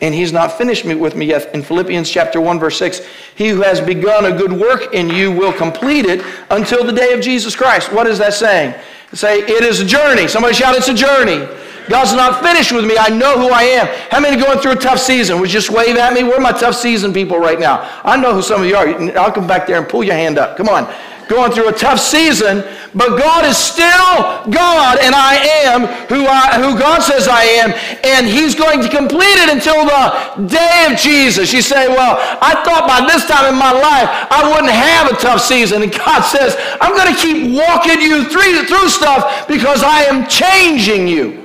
[0.00, 1.54] And he's not finished with me yet.
[1.54, 5.30] In Philippians chapter 1, verse 6, he who has begun a good work in you
[5.30, 7.92] will complete it until the day of Jesus Christ.
[7.92, 8.74] What is that saying?
[9.12, 10.26] Say, it is a journey.
[10.26, 11.46] Somebody shout, it's a journey.
[11.88, 12.96] God's not finished with me.
[12.98, 13.86] I know who I am.
[14.10, 15.40] How many going through a tough season?
[15.40, 16.22] Would just wave at me?
[16.22, 18.00] Where are my tough season people right now?
[18.04, 18.88] I know who some of you are.
[19.18, 20.56] I'll come back there and pull your hand up.
[20.56, 20.92] Come on.
[21.28, 22.62] Going through a tough season,
[22.94, 27.72] but God is still God, and I am who, I, who God says I am,
[28.04, 31.50] and He's going to complete it until the day of Jesus.
[31.50, 35.16] You say, Well, I thought by this time in my life I wouldn't have a
[35.16, 35.82] tough season.
[35.82, 40.28] And God says, I'm going to keep walking you through, through stuff because I am
[40.28, 41.43] changing you.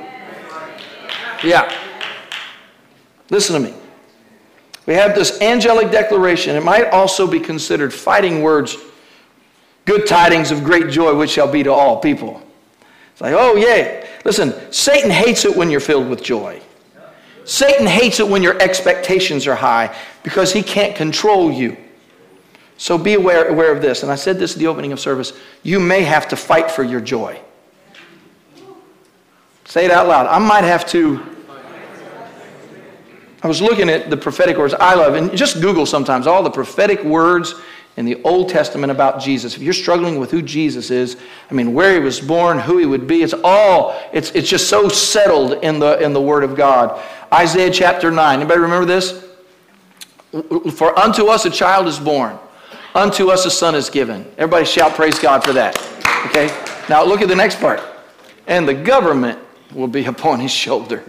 [1.43, 1.73] Yeah.
[3.29, 3.75] Listen to me.
[4.85, 6.55] We have this angelic declaration.
[6.55, 8.75] It might also be considered fighting words
[9.85, 12.41] good tidings of great joy, which shall be to all people.
[13.11, 14.07] It's like, oh, yay.
[14.23, 16.61] Listen, Satan hates it when you're filled with joy.
[17.43, 21.75] Satan hates it when your expectations are high because he can't control you.
[22.77, 24.03] So be aware, aware of this.
[24.03, 25.33] And I said this at the opening of service.
[25.63, 27.39] You may have to fight for your joy.
[29.69, 30.25] Say it out loud.
[30.25, 31.23] I might have to.
[33.43, 36.49] I was looking at the prophetic words I love, and just Google sometimes all the
[36.49, 37.53] prophetic words
[37.95, 39.55] in the Old Testament about Jesus.
[39.55, 41.17] If you're struggling with who Jesus is,
[41.51, 44.69] I mean, where he was born, who he would be, it's all, it's, it's just
[44.69, 46.99] so settled in the, in the Word of God.
[47.31, 48.39] Isaiah chapter 9.
[48.39, 49.23] Anybody remember this?
[50.73, 52.39] For unto us a child is born,
[52.95, 54.25] unto us a son is given.
[54.39, 55.77] Everybody shout, praise God for that.
[56.25, 56.47] Okay?
[56.89, 57.81] Now look at the next part.
[58.47, 59.37] And the government
[59.73, 61.03] will be upon his shoulder.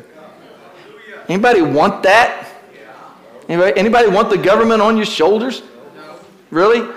[1.28, 2.48] Anybody want that?
[3.48, 5.62] Anybody, anybody want the government on your shoulders?
[6.50, 6.88] Really?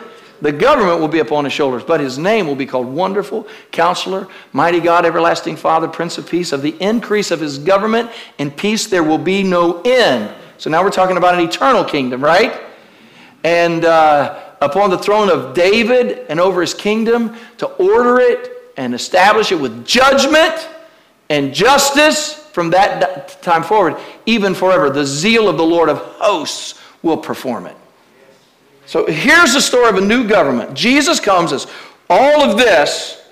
[0.42, 4.28] The government will be upon his shoulders, but his name will be called Wonderful, Counselor,
[4.52, 6.52] Mighty God, Everlasting Father, Prince of Peace.
[6.52, 10.34] Of the increase of his government and peace, there will be no end.
[10.58, 12.60] So now we're talking about an eternal kingdom, right?
[13.44, 18.94] And uh, upon the throne of David and over his kingdom to order it and
[18.94, 20.70] establish it with judgment
[21.34, 24.92] and justice from that time forward, even forever.
[24.92, 27.76] The zeal of the Lord of hosts will perform it.
[28.86, 30.76] So here's the story of a new government.
[30.76, 31.66] Jesus comes as
[32.08, 33.28] all of this.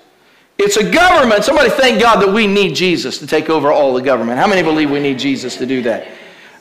[0.58, 1.44] It's a government.
[1.44, 4.36] Somebody thank God that we need Jesus to take over all the government.
[4.36, 6.08] How many believe we need Jesus to do that?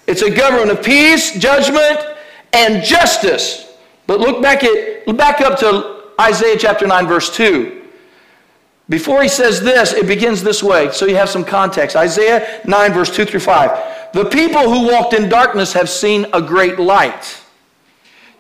[0.06, 1.99] It's a government of peace, judgment,
[2.54, 3.73] and justice.
[4.06, 7.81] But look back at look back up to Isaiah chapter 9 verse 2.
[8.89, 10.91] Before he says this, it begins this way.
[10.91, 11.96] So you have some context.
[11.96, 14.13] Isaiah 9 verse 2 through 5.
[14.13, 17.41] The people who walked in darkness have seen a great light.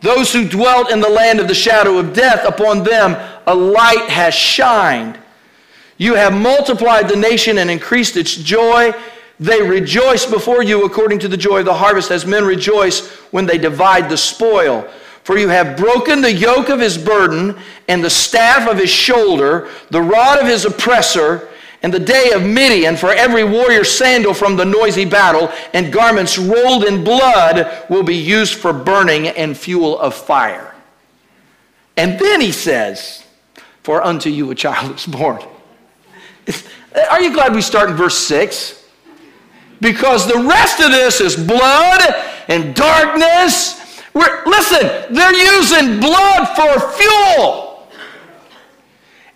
[0.01, 3.15] Those who dwelt in the land of the shadow of death, upon them
[3.47, 5.17] a light has shined.
[5.97, 8.93] You have multiplied the nation and increased its joy.
[9.39, 13.45] They rejoice before you according to the joy of the harvest, as men rejoice when
[13.45, 14.89] they divide the spoil.
[15.23, 17.57] For you have broken the yoke of his burden
[17.87, 21.49] and the staff of his shoulder, the rod of his oppressor
[21.83, 26.37] and the day of Midian for every warrior sandal from the noisy battle, and garments
[26.37, 30.75] rolled in blood will be used for burning and fuel of fire.
[31.97, 33.25] And then he says,
[33.83, 35.41] For unto you a child is born.
[37.09, 38.77] Are you glad we start in verse 6?
[39.79, 42.01] Because the rest of this is blood
[42.47, 43.80] and darkness.
[44.13, 47.87] We're, listen, they're using blood for fuel.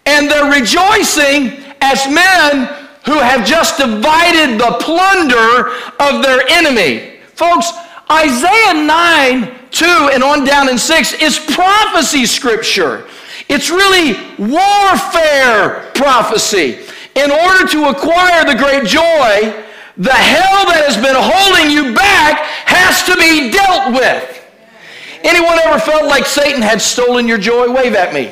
[0.05, 2.67] And they're rejoicing as men
[3.05, 7.19] who have just divided the plunder of their enemy.
[7.33, 7.71] Folks,
[8.11, 13.07] Isaiah 9, 2, and on down in 6 is prophecy scripture.
[13.47, 16.79] It's really warfare prophecy.
[17.15, 19.63] In order to acquire the great joy,
[19.97, 24.34] the hell that has been holding you back has to be dealt with.
[25.25, 27.71] Anyone ever felt like Satan had stolen your joy?
[27.73, 28.31] Wave at me.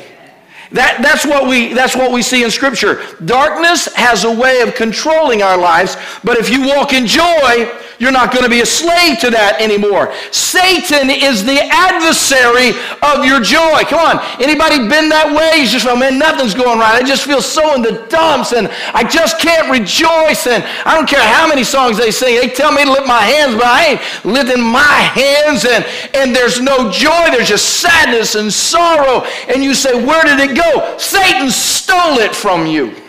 [0.72, 3.02] That, that's, what we, that's what we see in Scripture.
[3.26, 8.12] Darkness has a way of controlling our lives, but if you walk in joy, you're
[8.12, 10.14] not going to be a slave to that anymore.
[10.32, 13.86] Satan is the adversary of your joy.
[13.86, 14.16] Come on.
[14.42, 15.62] Anybody been that way?
[15.62, 17.02] You just, oh man, nothing's going right.
[17.02, 20.48] I just feel so in the dumps and I just can't rejoice.
[20.48, 22.40] And I don't care how many songs they sing.
[22.40, 26.36] They tell me to lift my hands, but I ain't lifting my hands and, and
[26.36, 27.30] there's no joy.
[27.30, 29.26] There's just sadness and sorrow.
[29.48, 30.98] And you say, where did it go?
[30.98, 33.03] Satan stole it from you.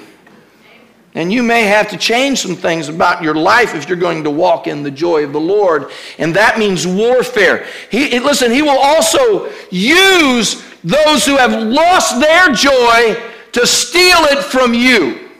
[1.16, 4.30] And you may have to change some things about your life if you're going to
[4.30, 5.92] walk in the joy of the Lord.
[6.18, 7.66] And that means warfare.
[7.90, 13.22] He, listen, He will also use those who have lost their joy
[13.52, 15.30] to steal it from you.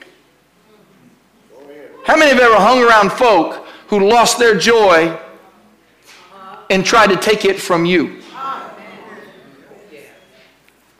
[2.05, 5.19] How many have ever hung around folk who lost their joy
[6.71, 8.23] and tried to take it from you?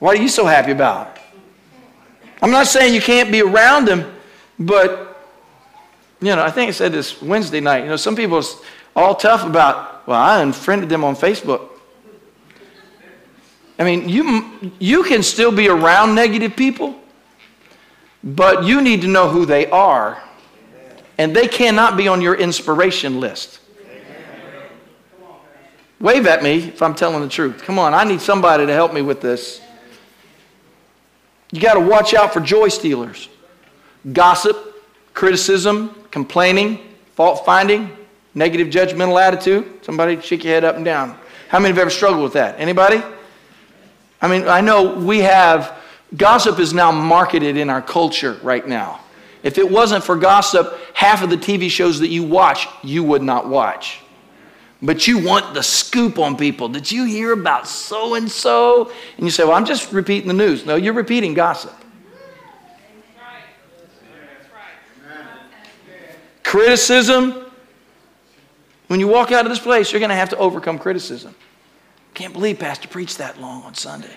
[0.01, 1.19] What are you so happy about?
[2.43, 4.14] I'm not saying you can't be around them.
[4.59, 5.27] But,
[6.21, 7.85] you know, I think I said this Wednesday night.
[7.85, 8.45] You know, some people are
[8.95, 11.69] all tough about, well, I unfriended them on Facebook.
[13.79, 16.95] I mean, you, you can still be around negative people,
[18.23, 20.23] but you need to know who they are.
[21.19, 23.61] And they cannot be on your inspiration list.
[26.01, 27.63] Wave at me if I'm telling the truth.
[27.63, 29.61] Come on, I need somebody to help me with this.
[31.51, 33.29] You got to watch out for joy stealers
[34.13, 36.81] gossip, criticism, complaining,
[37.15, 37.91] fault finding,
[38.35, 39.85] negative judgmental attitude.
[39.85, 41.19] Somebody shake your head up and down.
[41.49, 42.59] How many have ever struggled with that?
[42.59, 43.03] Anybody?
[44.21, 45.77] I mean, I know we have,
[46.17, 49.01] gossip is now marketed in our culture right now.
[49.43, 53.23] If it wasn't for gossip, half of the TV shows that you watch, you would
[53.23, 54.01] not watch.
[54.81, 56.69] But you want the scoop on people.
[56.69, 58.91] Did you hear about so and so?
[59.17, 60.67] And you say, Well, I'm just repeating the news.
[60.67, 61.75] No, you're repeating gossip.
[66.55, 67.47] Criticism.
[68.87, 71.35] When you walk out of this place, you're going to have to overcome criticism.
[72.15, 74.17] Can't believe Pastor preached that long on Sunday.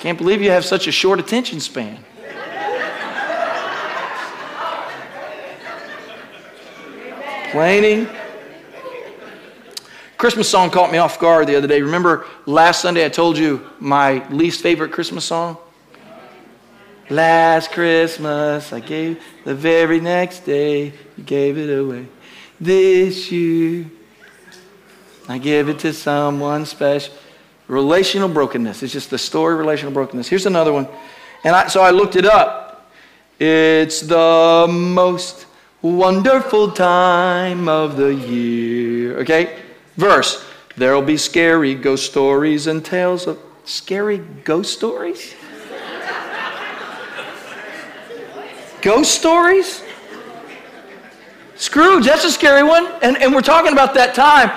[0.00, 2.04] Can't believe you have such a short attention span.
[7.42, 8.08] Complaining.
[10.16, 11.80] Christmas song caught me off guard the other day.
[11.80, 15.58] Remember last Sunday I told you my least favorite Christmas song?
[17.10, 22.06] Last Christmas, I gave the very next day, you gave it away.
[22.60, 23.86] This year,
[25.28, 27.12] I give it to someone special.
[27.66, 28.82] Relational brokenness.
[28.82, 30.28] It's just the story of relational brokenness.
[30.28, 30.88] Here's another one.
[31.44, 32.90] And I, so I looked it up.
[33.38, 35.46] It's the most
[35.82, 39.18] wonderful time of the year.
[39.20, 39.58] Okay?
[39.96, 40.44] Verse.
[40.76, 45.34] There'll be scary ghost stories and tales of scary ghost stories?
[48.82, 49.82] Ghost stories?
[51.56, 52.86] Scrooge, that's a scary one.
[53.02, 54.50] And, and we're talking about that time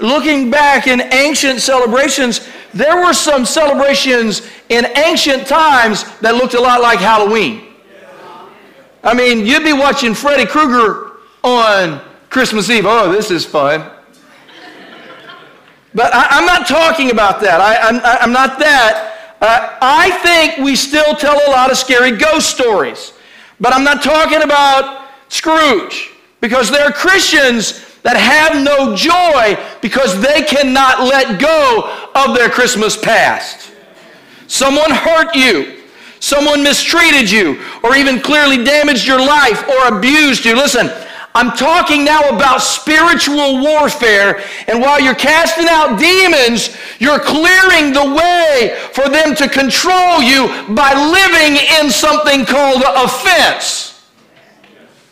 [0.00, 6.60] looking back in ancient celebrations, there were some celebrations in ancient times that looked a
[6.60, 7.74] lot like Halloween.
[9.02, 11.12] I mean, you'd be watching Freddy Krueger
[11.42, 12.84] on Christmas Eve.
[12.86, 13.90] Oh, this is fun.
[15.92, 17.60] But I, am not talking about that.
[17.60, 19.36] I, am not that.
[19.40, 23.12] Uh, I think we still tell a lot of scary ghost stories.
[23.60, 26.12] But I'm not talking about Scrooge.
[26.40, 32.48] Because there are Christians that have no joy because they cannot let go of their
[32.48, 33.70] Christmas past.
[34.46, 35.82] Someone hurt you.
[36.18, 40.54] Someone mistreated you or even clearly damaged your life or abused you.
[40.54, 40.90] Listen,
[41.34, 44.42] I'm talking now about spiritual warfare.
[44.66, 50.48] And while you're casting out demons, you're clearing the way for them to control you
[50.74, 53.90] by living in something called offense.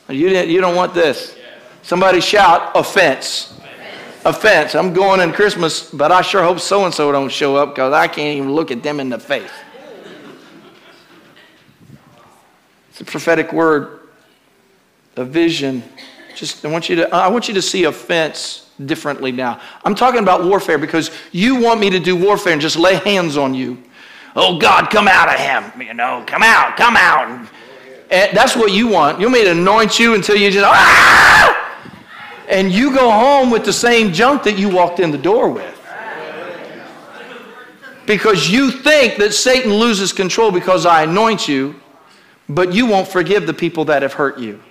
[0.08, 1.36] You, you don't want this.
[1.82, 3.58] Somebody shout offense.
[4.24, 4.74] Offense.
[4.74, 7.92] I'm going in Christmas, but I sure hope so and so don't show up because
[7.92, 9.50] I can't even look at them in the face.
[12.90, 13.97] It's a prophetic word,
[15.18, 15.82] a vision.
[16.34, 19.60] Just I want you to I want you to see offense differently now.
[19.84, 23.36] I'm talking about warfare because you want me to do warfare and just lay hands
[23.36, 23.82] on you.
[24.36, 27.48] Oh God, come out of him, you know, come out, come out.
[28.10, 29.18] And that's what you want.
[29.18, 31.28] You want me to anoint you until you just ah!
[32.48, 35.74] and you go home with the same junk that you walked in the door with.
[38.06, 41.74] Because you think that Satan loses control because I anoint you,
[42.48, 44.62] but you won't forgive the people that have hurt you.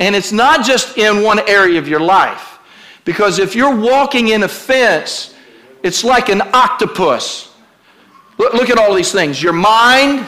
[0.00, 2.58] And it's not just in one area of your life.
[3.04, 5.34] Because if you're walking in offense,
[5.82, 7.52] it's like an octopus.
[8.36, 10.26] Look, look at all these things your mind,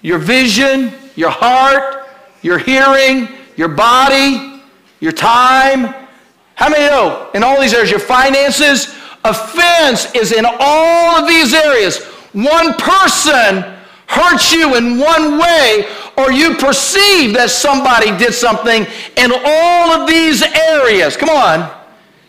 [0.00, 2.06] your vision, your heart,
[2.42, 4.62] your hearing, your body,
[5.00, 5.94] your time.
[6.54, 8.94] How many know in all these areas, your finances?
[9.24, 12.02] Offense is in all of these areas.
[12.32, 13.64] One person
[14.06, 20.08] hurts you in one way, or you perceive that somebody did something in all of
[20.08, 21.16] these areas.
[21.16, 21.82] Come on.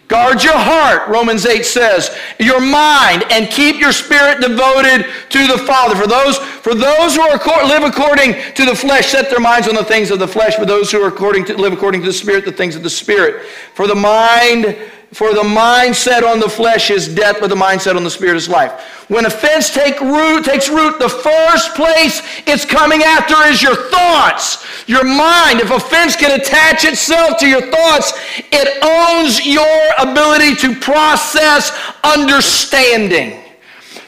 [0.10, 5.58] Guard your heart, Romans 8 says, your mind, and keep your spirit devoted to the
[5.65, 5.96] Father.
[5.96, 9.76] For those, for those who are, live according to the flesh, set their minds on
[9.76, 10.56] the things of the flesh.
[10.56, 12.89] For those who are according to, live according to the Spirit, the things of the
[12.89, 13.46] Spirit.
[13.74, 14.78] For the mind
[15.13, 18.49] for the mindset on the flesh is death, but the mindset on the spirit is
[18.49, 19.06] life.
[19.10, 24.65] When offense take root, takes root, the first place it's coming after is your thoughts,
[24.88, 25.60] your mind.
[25.60, 28.13] If offense can attach itself to your thoughts,
[28.52, 31.71] it owns your ability to process
[32.04, 33.42] understanding.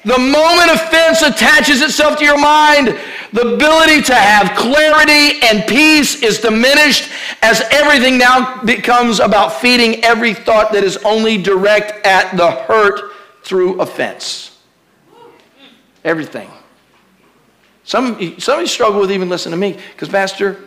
[0.05, 2.95] The moment offense attaches itself to your mind,
[3.33, 10.03] the ability to have clarity and peace is diminished as everything now becomes about feeding
[10.03, 13.13] every thought that is only direct at the hurt
[13.43, 14.61] through offense.
[16.03, 16.51] Everything.
[17.83, 20.63] Some, some of you struggle with even listening to me because, Pastor,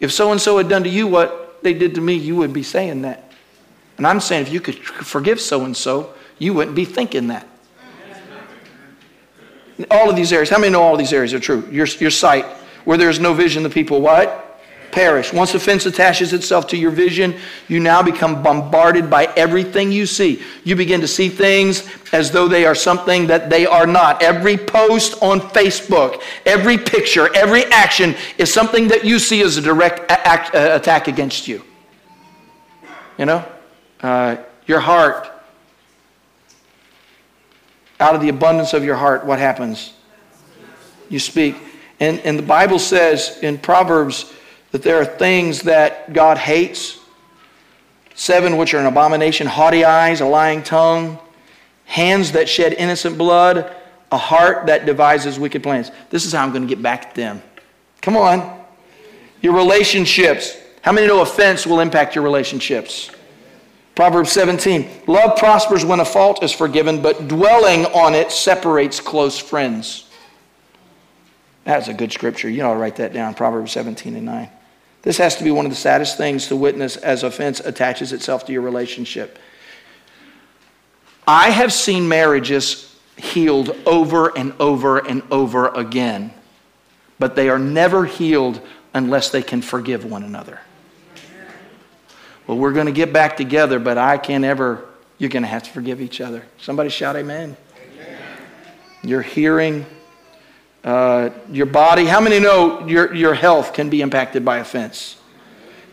[0.00, 2.52] if so and so had done to you what they did to me, you would
[2.52, 3.30] be saying that.
[3.98, 7.46] And I'm saying if you could forgive so and so, you wouldn't be thinking that.
[9.90, 10.50] All of these areas.
[10.50, 11.66] How many know all these areas are true?
[11.70, 12.44] Your, your sight,
[12.84, 14.46] where there is no vision, the people what?
[14.92, 15.32] Perish.
[15.32, 17.36] Once offense attaches itself to your vision,
[17.68, 20.42] you now become bombarded by everything you see.
[20.64, 24.20] You begin to see things as though they are something that they are not.
[24.20, 29.62] Every post on Facebook, every picture, every action is something that you see as a
[29.62, 31.62] direct act, uh, attack against you.
[33.16, 33.44] You know?
[34.02, 35.30] Uh, your heart
[38.00, 39.92] out of the abundance of your heart, what happens?
[41.08, 41.56] You speak.
[41.98, 44.32] And, and the Bible says in Proverbs
[44.70, 46.98] that there are things that God hates
[48.14, 51.18] seven which are an abomination haughty eyes, a lying tongue,
[51.86, 53.74] hands that shed innocent blood,
[54.12, 55.90] a heart that devises wicked plans.
[56.10, 57.42] This is how I'm going to get back at them.
[58.02, 58.62] Come on.
[59.40, 60.56] Your relationships.
[60.82, 63.10] How many know offense will impact your relationships?
[64.00, 69.38] Proverbs 17 Love prospers when a fault is forgiven, but dwelling on it separates close
[69.38, 70.08] friends.
[71.64, 72.48] That's a good scripture.
[72.48, 74.48] You know, to write that down Proverbs 17 and 9.
[75.02, 78.46] This has to be one of the saddest things to witness as offense attaches itself
[78.46, 79.38] to your relationship.
[81.28, 86.32] I have seen marriages healed over and over and over again,
[87.18, 90.60] but they are never healed unless they can forgive one another
[92.50, 94.84] well, we're going to get back together, but I can't ever,
[95.18, 96.42] you're going to have to forgive each other.
[96.58, 97.56] Somebody shout amen.
[97.76, 98.18] amen.
[99.04, 99.86] Your hearing,
[100.82, 102.06] uh, your body.
[102.06, 105.16] How many know your, your health can be impacted by offense?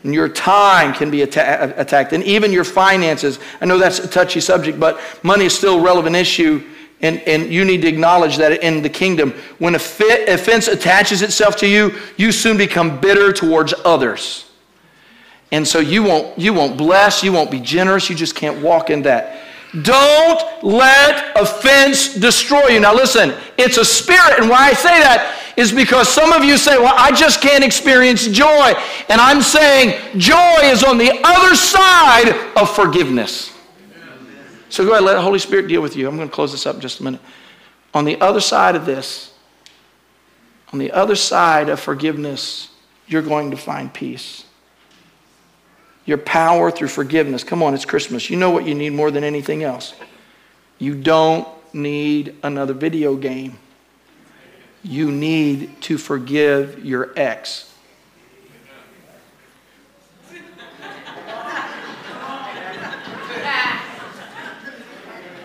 [0.03, 3.39] and your time can be atta- attacked, and even your finances.
[3.61, 6.63] I know that's a touchy subject, but money is still a relevant issue,
[7.01, 9.31] and, and you need to acknowledge that in the kingdom.
[9.59, 14.46] When a fit, offense attaches itself to you, you soon become bitter towards others.
[15.51, 18.89] And so you won't, you won't bless, you won't be generous, you just can't walk
[18.89, 19.43] in that.
[19.81, 22.79] Don't let offense destroy you.
[22.79, 26.57] Now, listen, it's a spirit, and why I say that is because some of you
[26.57, 28.73] say, Well, I just can't experience joy.
[29.09, 33.53] And I'm saying joy is on the other side of forgiveness.
[34.69, 36.07] So go ahead, let the Holy Spirit deal with you.
[36.07, 37.21] I'm going to close this up in just a minute.
[37.93, 39.33] On the other side of this,
[40.73, 42.69] on the other side of forgiveness,
[43.07, 44.43] you're going to find peace
[46.07, 47.43] your power through forgiveness.
[47.43, 48.29] Come on, it's Christmas.
[48.29, 49.93] You know what you need more than anything else.
[50.79, 53.59] You don't need another video game.
[54.83, 57.73] You need to forgive your ex.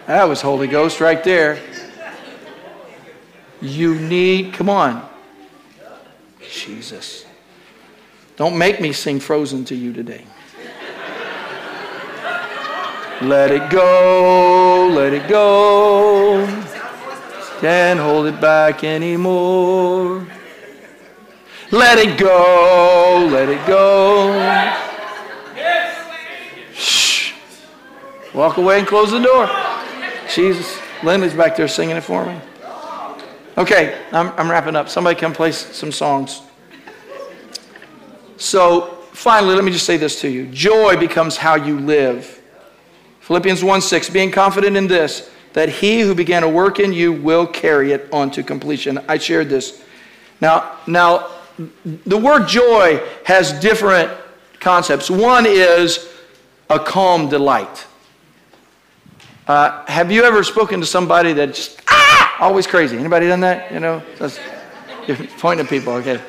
[0.07, 1.59] That was Holy Ghost right there.
[3.61, 5.09] You need, come on.
[6.49, 7.25] Jesus.
[8.37, 10.25] Don't make me sing Frozen to you today.
[13.23, 16.45] Let it go, let it go.
[17.61, 20.27] Can't hold it back anymore.
[21.71, 24.33] Let it go, let it go.
[26.75, 27.33] Shh.
[28.35, 29.49] Walk away and close the door.
[30.35, 32.37] Jesus, Linda's back there singing it for me.
[33.57, 34.89] Okay, I'm, I'm wrapping up.
[34.89, 36.43] Somebody come play some songs.
[38.37, 42.42] So, finally, let me just say this to you joy becomes how you live.
[43.33, 47.15] Philippians 1 6, being confident in this, that he who began a work in you
[47.15, 48.99] will carry it on to completion.
[49.09, 49.83] I shared this.
[50.43, 51.31] Now, now
[52.05, 54.13] the word joy has different
[54.61, 55.09] concepts.
[55.09, 56.13] One is
[56.69, 57.87] a calm delight.
[59.49, 62.99] Uh, have you ever spoken to somebody that just ah, always crazy?
[62.99, 63.73] Anybody done that?
[63.73, 64.39] You know, That's,
[65.07, 65.95] you're pointing at people.
[65.95, 66.21] Okay.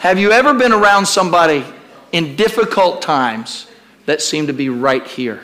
[0.00, 1.64] Have you ever been around somebody
[2.12, 3.68] in difficult times
[4.08, 5.38] that seem to be right here,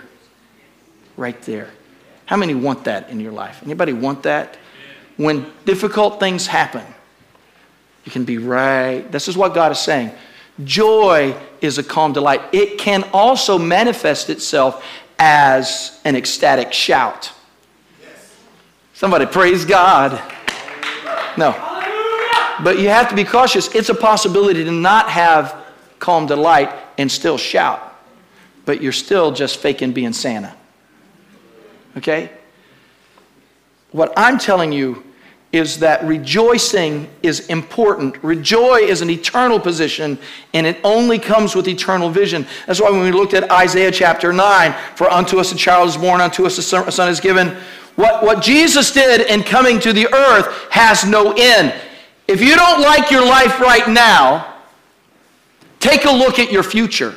[1.18, 1.68] right there.
[2.24, 3.60] How many want that in your life?
[3.62, 4.56] Anybody want that?
[5.18, 6.82] When difficult things happen,
[8.06, 9.02] you can be right.
[9.12, 10.12] This is what God is saying.
[10.64, 12.40] Joy is a calm delight.
[12.52, 14.82] It can also manifest itself
[15.18, 17.32] as an ecstatic shout.
[18.94, 20.12] Somebody praise God.
[21.36, 21.52] No.
[22.64, 23.74] But you have to be cautious.
[23.74, 25.54] It's a possibility to not have
[25.98, 27.83] calm delight and still shout
[28.64, 30.54] but you're still just faking being Santa.
[31.96, 32.30] Okay?
[33.92, 35.04] What I'm telling you
[35.52, 38.22] is that rejoicing is important.
[38.24, 40.18] Rejoice is an eternal position,
[40.52, 42.44] and it only comes with eternal vision.
[42.66, 45.96] That's why when we looked at Isaiah chapter 9, for unto us a child is
[45.96, 47.56] born, unto us a son is given,
[47.94, 51.72] what, what Jesus did in coming to the earth has no end.
[52.26, 54.54] If you don't like your life right now,
[55.78, 57.14] take a look at your future.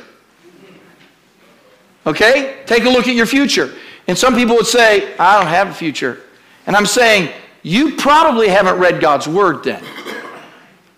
[2.08, 2.62] Okay?
[2.64, 3.74] Take a look at your future.
[4.06, 6.22] And some people would say, I don't have a future.
[6.66, 7.30] And I'm saying,
[7.62, 9.82] you probably haven't read God's word then.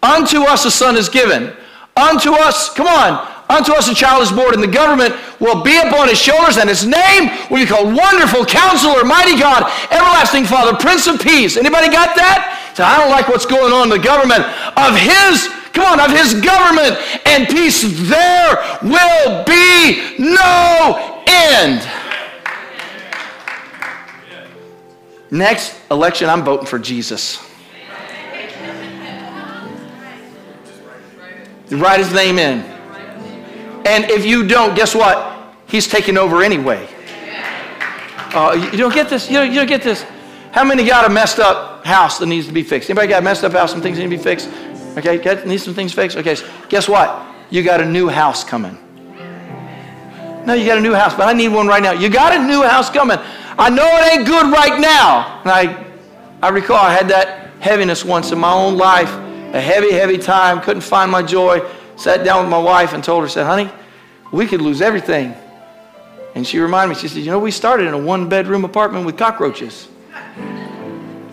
[0.02, 1.52] Unto us a son is given.
[1.96, 5.76] Unto us, come on, unto us a child is born, and the government will be
[5.78, 10.76] upon his shoulders, and his name will be called Wonderful Counselor, Mighty God, Everlasting Father,
[10.78, 11.56] Prince of Peace.
[11.56, 12.72] Anybody got that?
[12.76, 14.46] So I don't like what's going on in the government
[14.78, 15.50] of his
[15.81, 21.89] come on, of his government and peace, there will be no end.
[25.31, 27.47] Next election, I'm voting for Jesus.
[31.70, 32.61] Write his name in.
[33.87, 35.55] And if you don't, guess what?
[35.68, 36.89] He's taking over anyway.
[38.33, 39.28] Uh, you don't get this?
[39.28, 40.05] You don't, you don't get this?
[40.53, 42.91] How many got a messed up house that needs to be fixed?
[42.91, 44.51] Anybody got a messed up house Some things need to be fixed?
[44.97, 46.16] Okay, get, need some things fixed?
[46.16, 47.26] Okay, so guess what?
[47.51, 48.78] You got a new house coming.
[50.47, 51.93] No, you got a new house, but I need one right now.
[51.93, 53.18] You got a new house coming.
[53.59, 55.41] I know it ain't good right now.
[55.43, 55.86] And I,
[56.43, 59.12] I recall I had that heaviness once in my own life,
[59.55, 61.61] a heavy, heavy time, couldn't find my joy.
[61.97, 63.70] Sat down with my wife and told her, said, honey,
[64.32, 65.34] we could lose everything.
[66.34, 69.05] And she reminded me, she said, you know, we started in a one bedroom apartment
[69.05, 69.88] with cockroaches.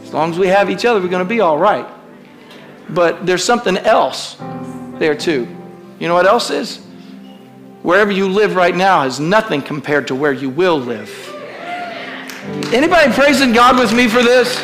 [0.01, 1.87] As long as we have each other, we're going to be all right.
[2.89, 4.37] But there's something else
[4.99, 5.47] there too.
[5.99, 6.77] You know what else is?
[7.83, 11.09] Wherever you live right now is nothing compared to where you will live.
[12.73, 14.59] Anybody praising God with me for this?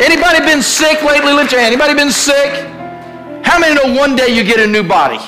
[0.00, 1.32] Anybody been sick lately?
[1.32, 1.72] Lift your hand.
[1.72, 2.64] Anybody been sick?
[3.44, 5.18] How many know one day you get a new body?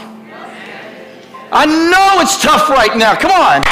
[1.53, 3.16] I know it's tough right now.
[3.16, 3.62] Come on.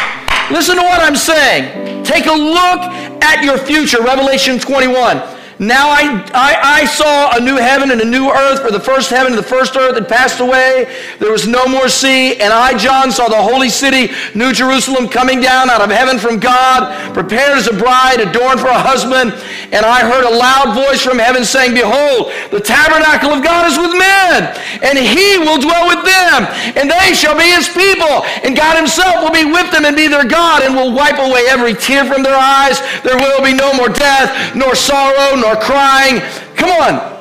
[0.53, 2.03] Listen to what I'm saying.
[2.05, 2.81] Take a look
[3.23, 4.03] at your future.
[4.03, 5.38] Revelation 21.
[5.59, 9.11] Now I, I, I, saw a new heaven and a new earth, for the first
[9.11, 10.87] heaven and the first earth had passed away.
[11.19, 12.39] There was no more sea.
[12.39, 16.39] And I, John, saw the holy city, New Jerusalem, coming down out of heaven from
[16.39, 19.35] God, prepared as a bride, adorned for a husband.
[19.75, 23.77] And I heard a loud voice from heaven saying, Behold, the tabernacle of God is
[23.77, 24.55] with men,
[24.87, 26.47] and he will dwell with them,
[26.79, 28.23] and they shall be his people.
[28.47, 31.51] And God himself will be with them and be their God, and will wipe away
[31.51, 32.79] every tear from their eyes.
[33.03, 36.21] There will be no more death, nor sorrow, nor are crying.
[36.57, 37.19] Come on.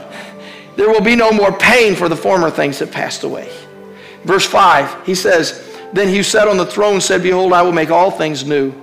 [0.76, 3.52] There will be no more pain for the former things that passed away.
[4.24, 7.72] Verse 5, he says, Then he who sat on the throne said, Behold, I will
[7.72, 8.74] make all things new.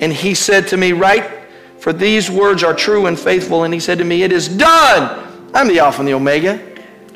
[0.00, 1.30] And he said to me, Write,
[1.78, 3.64] for these words are true and faithful.
[3.64, 5.26] And he said to me, It is done.
[5.54, 6.60] I'm the Alpha and the Omega.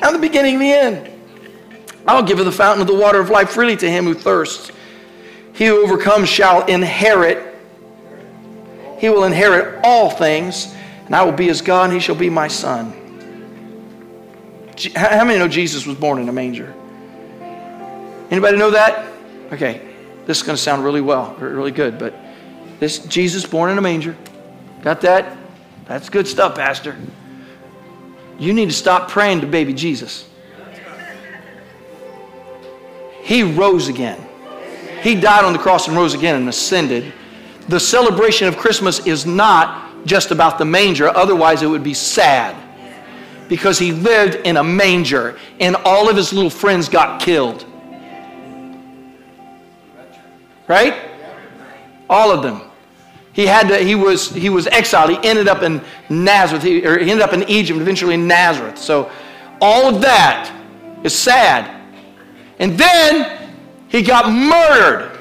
[0.01, 1.09] I'm the beginning and the end.
[2.07, 4.71] I'll give of the fountain of the water of life freely to him who thirsts.
[5.53, 7.55] He who overcomes shall inherit.
[8.97, 10.73] He will inherit all things
[11.05, 12.93] and I will be his God, and he shall be my son.
[14.95, 16.73] How many know Jesus was born in a manger?
[18.31, 19.11] Anybody know that?
[19.51, 19.93] Okay,
[20.25, 22.15] this is going to sound really well, really good, but
[22.79, 24.15] this Jesus born in a manger.
[24.81, 25.37] Got that?
[25.85, 26.97] That's good stuff, Pastor.
[28.39, 30.27] You need to stop praying to baby Jesus.
[33.21, 34.19] He rose again.
[35.01, 37.13] He died on the cross and rose again and ascended.
[37.67, 42.55] The celebration of Christmas is not just about the manger, otherwise, it would be sad.
[43.47, 47.65] Because he lived in a manger and all of his little friends got killed.
[50.67, 50.95] Right?
[52.09, 52.61] All of them.
[53.33, 55.09] He had to, he was he was exiled.
[55.09, 58.77] He ended up in Nazareth, he, or he ended up in Egypt, eventually in Nazareth.
[58.77, 59.11] So
[59.59, 60.53] all of that
[61.03, 61.81] is sad.
[62.59, 63.55] And then
[63.89, 65.19] he got murdered.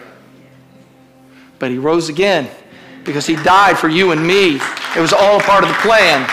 [1.59, 2.51] But he rose again
[3.05, 4.57] because he died for you and me.
[4.96, 6.28] It was all part of the plan.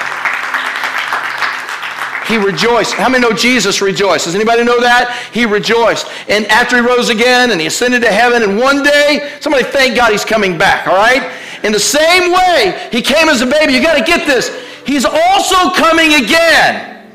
[2.27, 2.93] He rejoiced.
[2.93, 4.25] How many know Jesus rejoiced?
[4.25, 5.29] Does anybody know that?
[5.33, 6.07] He rejoiced.
[6.29, 9.95] And after he rose again and he ascended to heaven, and one day, somebody thank
[9.95, 11.31] God he's coming back, all right?
[11.63, 14.49] In the same way he came as a baby, you got to get this.
[14.85, 17.07] He's also coming again.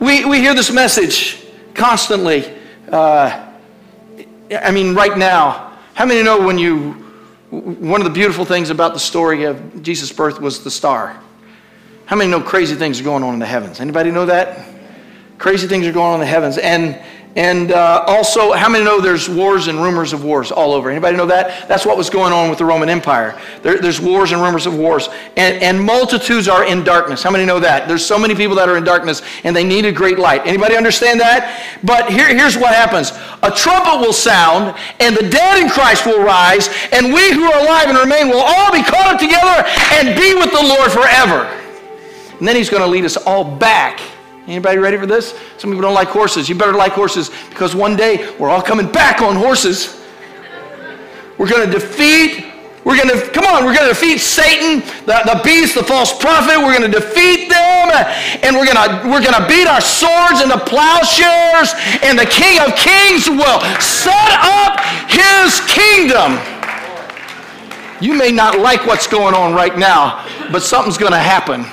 [0.00, 1.44] We, we hear this message
[1.74, 2.50] constantly.
[2.90, 3.52] Uh,
[4.50, 5.72] I mean, right now.
[5.92, 7.03] How many know when you
[7.60, 11.20] one of the beautiful things about the story of Jesus' birth was the star.
[12.06, 13.80] How many know crazy things are going on in the heavens?
[13.80, 14.66] Anybody know that?
[15.38, 16.58] Crazy things are going on in the heavens.
[16.58, 17.00] And
[17.36, 20.88] and uh, also, how many know there's wars and rumors of wars all over?
[20.88, 21.66] Anybody know that?
[21.66, 23.40] That's what was going on with the Roman Empire.
[23.62, 25.08] There, there's wars and rumors of wars.
[25.36, 27.24] And, and multitudes are in darkness.
[27.24, 27.88] How many know that?
[27.88, 30.42] There's so many people that are in darkness and they need a great light.
[30.46, 31.78] Anybody understand that?
[31.82, 33.10] But here, here's what happens.
[33.42, 37.64] A trumpet will sound and the dead in Christ will rise and we who are
[37.64, 41.50] alive and remain will all be caught up together and be with the Lord forever.
[42.38, 44.00] And then he's going to lead us all back
[44.46, 45.38] Anybody ready for this?
[45.56, 46.48] Some people don't like horses.
[46.48, 50.02] You better like horses because one day we're all coming back on horses.
[51.38, 52.52] We're going to defeat,
[52.84, 56.16] we're going to, come on, we're going to defeat Satan, the, the beast, the false
[56.18, 56.58] prophet.
[56.58, 57.90] We're going to defeat them
[58.44, 61.72] and we're going to, we're going to beat our swords into plowshares
[62.04, 64.78] and the King of Kings will set up
[65.08, 66.38] his kingdom.
[68.00, 71.64] You may not like what's going on right now, but something's going to happen.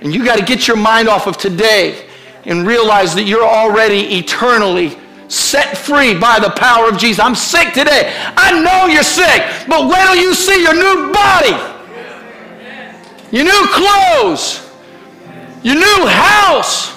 [0.00, 2.06] And you got to get your mind off of today
[2.44, 4.96] and realize that you're already eternally
[5.28, 7.20] set free by the power of Jesus.
[7.20, 8.12] I'm sick today.
[8.36, 11.50] I know you're sick, but when till you see your new body,
[13.30, 14.68] your new clothes,
[15.62, 16.96] your new house.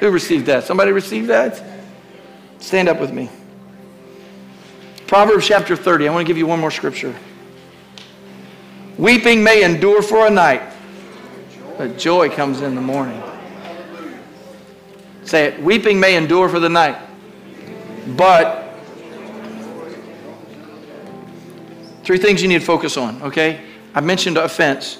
[0.00, 0.64] Who received that?
[0.64, 1.62] Somebody received that?
[2.60, 3.28] Stand up with me.
[5.06, 6.06] Proverbs chapter 30.
[6.08, 7.14] I want to give you one more scripture.
[8.98, 10.60] Weeping may endure for a night,
[11.78, 13.22] but joy comes in the morning.
[15.24, 15.62] Say it.
[15.62, 16.98] Weeping may endure for the night,
[18.16, 18.74] but
[22.02, 23.60] three things you need to focus on, okay?
[23.94, 24.98] I mentioned offense,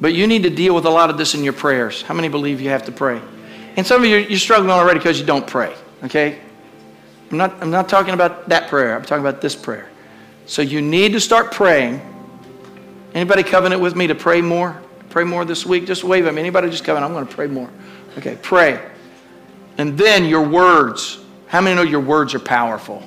[0.00, 2.00] but you need to deal with a lot of this in your prayers.
[2.00, 3.20] How many believe you have to pray?
[3.76, 6.38] And some of you, you're struggling already because you don't pray, okay?
[7.30, 8.96] I'm not, I'm not talking about that prayer.
[8.96, 9.90] I'm talking about this prayer.
[10.46, 12.00] So you need to start praying
[13.14, 14.80] Anybody covenant with me to pray more?
[15.10, 15.86] Pray more this week?
[15.86, 16.40] Just wave at me.
[16.40, 17.10] Anybody just covenant?
[17.10, 17.70] I'm going to pray more.
[18.18, 18.84] Okay, pray.
[19.78, 21.18] And then your words.
[21.46, 23.02] How many know your words are powerful?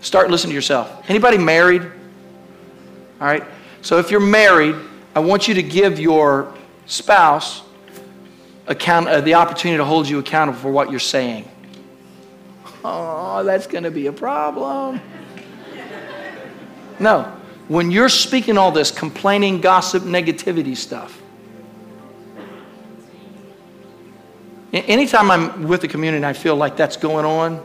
[0.00, 1.08] Start listening to yourself.
[1.10, 1.82] Anybody married?
[1.82, 3.44] All right.
[3.82, 4.76] So if you're married,
[5.14, 6.54] I want you to give your
[6.86, 7.62] spouse
[8.66, 11.48] account, uh, the opportunity to hold you accountable for what you're saying.
[12.84, 15.00] Oh, that's going to be a problem.
[16.98, 17.39] No.
[17.70, 21.22] When you're speaking all this complaining, gossip, negativity stuff,
[24.72, 27.64] anytime I'm with the community and I feel like that's going on,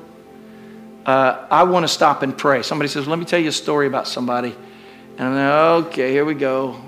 [1.08, 2.62] uh, I want to stop and pray.
[2.62, 4.56] Somebody says, Let me tell you a story about somebody.
[5.18, 6.80] And I'm like, Okay, here we go.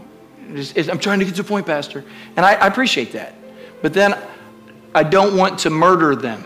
[0.47, 2.05] I'm trying to get to a point, Pastor.
[2.35, 3.33] And I, I appreciate that.
[3.81, 4.15] But then
[4.93, 6.43] I don't want to murder them.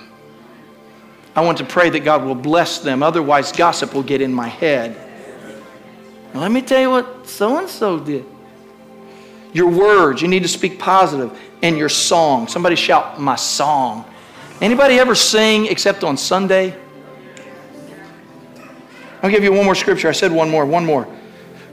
[1.35, 3.03] I want to pray that God will bless them.
[3.03, 5.09] Otherwise, gossip will get in my head.
[6.33, 8.25] Let me tell you what so and so did.
[9.53, 11.37] Your words, you need to speak positive.
[11.63, 12.47] And your song.
[12.47, 14.05] Somebody shout, my song.
[14.61, 16.75] Anybody ever sing except on Sunday?
[19.21, 20.09] I'll give you one more scripture.
[20.09, 21.07] I said one more, one more.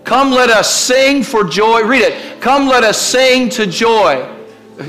[0.04, 1.82] Come, let us sing for joy.
[1.84, 2.40] Read it.
[2.40, 4.26] Come, let us sing to joy.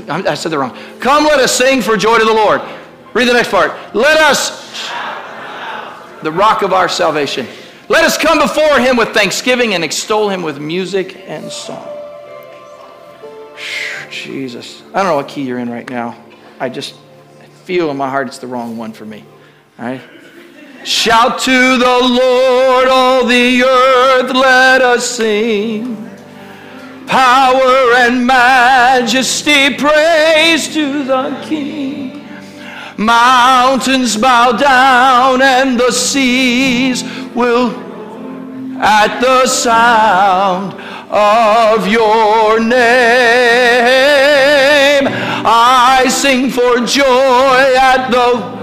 [0.08, 0.76] I said that wrong.
[1.00, 2.60] Come, let us sing for joy to the Lord.
[3.14, 3.72] Read the next part.
[3.94, 4.88] Let us,
[6.22, 7.46] the rock of our salvation.
[7.90, 11.88] Let us come before him with thanksgiving and extol him with music and song.
[14.12, 14.80] Jesus.
[14.94, 16.16] I don't know what key you're in right now.
[16.60, 16.94] I just
[17.64, 19.24] feel in my heart it's the wrong one for me.
[19.76, 20.00] All right?
[20.84, 25.96] Shout to the Lord, all the earth, let us sing.
[27.08, 32.09] Power and majesty, praise to the King.
[33.00, 37.02] Mountains bow down and the seas
[37.34, 37.70] will
[38.78, 40.74] at the sound
[41.10, 42.78] of your name.
[45.46, 48.60] I sing for joy at the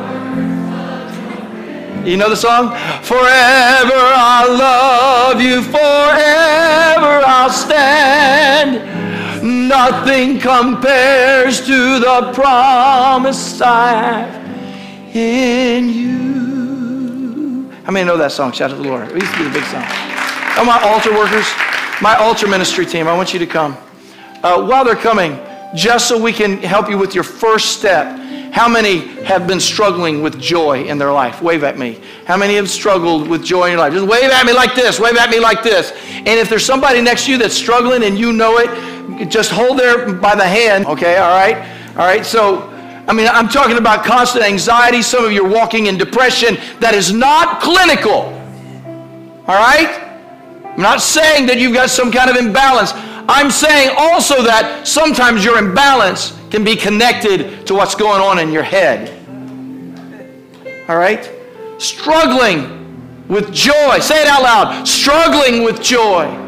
[2.06, 2.70] you know the song?
[3.02, 8.97] Forever I'll love you, forever I'll stand.
[9.68, 17.70] Nothing compares to the promise I have in you.
[17.84, 18.54] How many know that song?
[18.54, 19.10] Shout out to the Lord.
[19.10, 19.84] It used to be the big song.
[20.60, 21.46] Oh, my altar workers,
[22.02, 23.78] my altar ministry team, I want you to come.
[24.42, 25.38] Uh, while they're coming,
[25.76, 28.18] just so we can help you with your first step,
[28.54, 31.42] how many have been struggling with joy in their life?
[31.42, 32.00] Wave at me.
[32.26, 33.94] How many have struggled with joy in your life?
[33.94, 35.92] Just wave at me like this, wave at me like this.
[35.92, 38.70] And if there's somebody next to you that's struggling and you know it,
[39.26, 41.18] just hold there by the hand, okay?
[41.18, 41.58] All right?
[41.92, 42.26] All right?
[42.26, 42.70] So,
[43.08, 45.02] I mean, I'm talking about constant anxiety.
[45.02, 48.34] Some of you are walking in depression that is not clinical.
[49.48, 50.04] All right?
[50.66, 52.92] I'm not saying that you've got some kind of imbalance.
[53.30, 58.52] I'm saying also that sometimes your imbalance can be connected to what's going on in
[58.52, 59.14] your head.
[60.90, 61.32] All right?
[61.78, 64.00] Struggling with joy.
[64.00, 64.88] Say it out loud.
[64.88, 66.47] Struggling with joy.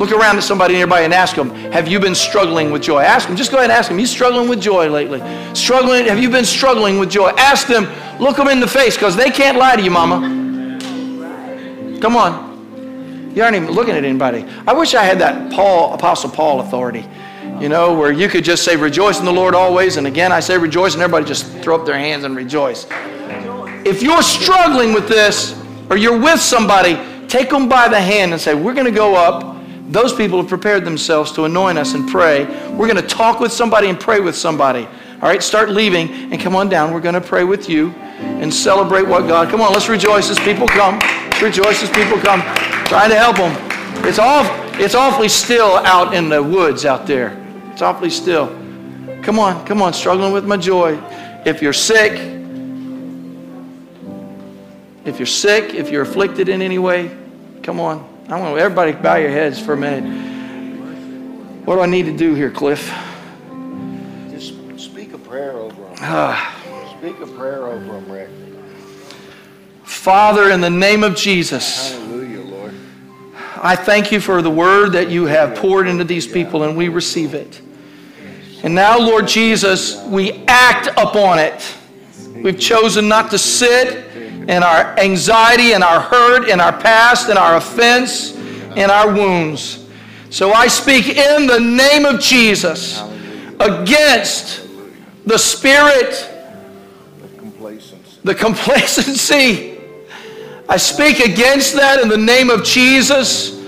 [0.00, 3.02] Look around at somebody nearby and ask them, Have you been struggling with joy?
[3.02, 3.36] Ask them.
[3.36, 3.98] Just go ahead and ask them.
[3.98, 5.20] You struggling with joy lately?
[5.54, 6.06] Struggling?
[6.06, 7.28] Have you been struggling with joy?
[7.36, 7.86] Ask them.
[8.18, 10.20] Look them in the face because they can't lie to you, mama.
[12.00, 13.32] Come on.
[13.36, 14.46] You aren't even looking at anybody.
[14.66, 17.06] I wish I had that Paul, Apostle Paul authority
[17.60, 19.98] you know, where you could just say, Rejoice in the Lord always.
[19.98, 22.86] And again, I say rejoice, and everybody just throw up their hands and rejoice.
[23.84, 26.98] If you're struggling with this, or you're with somebody,
[27.28, 29.59] take them by the hand and say, We're going to go up.
[29.90, 32.44] Those people have prepared themselves to anoint us and pray.
[32.70, 34.86] We're going to talk with somebody and pray with somebody.
[34.86, 36.94] All right, start leaving and come on down.
[36.94, 39.50] We're going to pray with you and celebrate what God.
[39.50, 41.00] Come on, let's rejoice as people come.
[41.00, 42.40] Let's rejoice as people come.
[42.86, 43.52] Trying to help them.
[44.06, 44.46] It's off.
[44.78, 47.36] It's awfully still out in the woods out there.
[47.72, 48.46] It's awfully still.
[49.22, 50.98] Come on, come on, struggling with my joy.
[51.44, 52.12] If you're sick,
[55.04, 57.14] if you're sick, if you're afflicted in any way,
[57.62, 58.09] come on.
[58.30, 60.04] I want everybody bow your heads for a minute.
[61.66, 62.94] What do I need to do here, Cliff?
[64.30, 65.94] Just speak a prayer over them.
[65.98, 66.96] Ah.
[66.96, 68.28] speak a prayer over them, Rick.
[69.82, 71.90] Father, in the name of Jesus.
[71.90, 72.74] Hallelujah, Lord.
[73.56, 76.88] I thank you for the word that you have poured into these people, and we
[76.88, 77.60] receive it.
[78.62, 81.74] And now, Lord Jesus, we act upon it.
[82.36, 84.09] We've chosen not to sit
[84.48, 88.36] in our anxiety and our hurt and our past and our offense
[88.76, 89.86] and our wounds.
[90.30, 93.02] So I speak in the name of Jesus
[93.58, 94.68] against
[95.26, 96.28] the spirit,
[98.24, 99.78] the complacency.
[100.68, 103.58] I speak against that in the name of Jesus.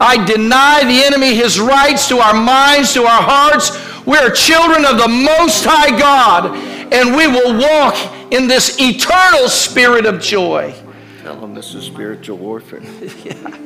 [0.00, 3.70] I deny the enemy his rights to our minds, to our hearts.
[4.04, 6.56] We are children of the Most High God,
[6.92, 7.96] and we will walk
[8.32, 10.74] in this eternal spirit of joy.
[11.22, 12.82] Tell him this is spiritual warfare.
[13.24, 13.58] yeah.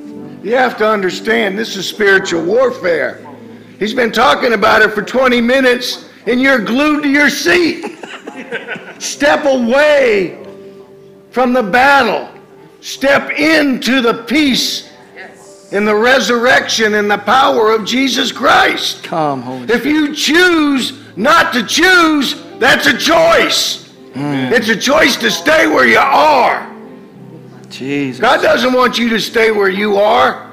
[0.43, 3.25] You have to understand this is spiritual warfare.
[3.79, 7.97] He's been talking about it for 20 minutes, and you're glued to your seat.
[8.99, 10.45] Step away
[11.31, 12.29] from the battle.
[12.81, 14.91] Step into the peace
[15.71, 19.05] and the resurrection and the power of Jesus Christ.
[19.05, 23.86] Come, Holy If you choose not to choose, that's a choice.
[24.19, 26.73] It's a choice to stay where you are.
[27.69, 28.21] Jesus.
[28.21, 30.51] God doesn't want you to stay where you are.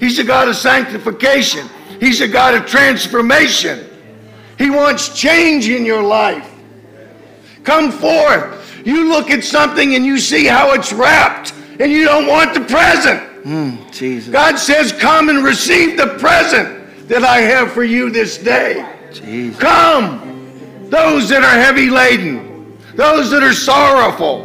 [0.00, 1.68] He's a God of sanctification.
[2.00, 3.88] He's a God of transformation.
[4.58, 6.50] He wants change in your life.
[7.62, 8.60] Come forth.
[8.84, 12.60] You look at something and you see how it's wrapped, and you don't want the
[12.60, 13.20] present.
[13.44, 14.30] Mm, Jesus.
[14.30, 18.86] God says, Come and receive the present that I have for you this day.
[19.12, 19.58] Jesus.
[19.60, 20.23] Come,
[20.94, 24.44] those that are heavy laden, those that are sorrowful,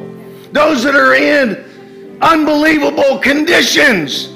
[0.52, 4.34] those that are in unbelievable conditions.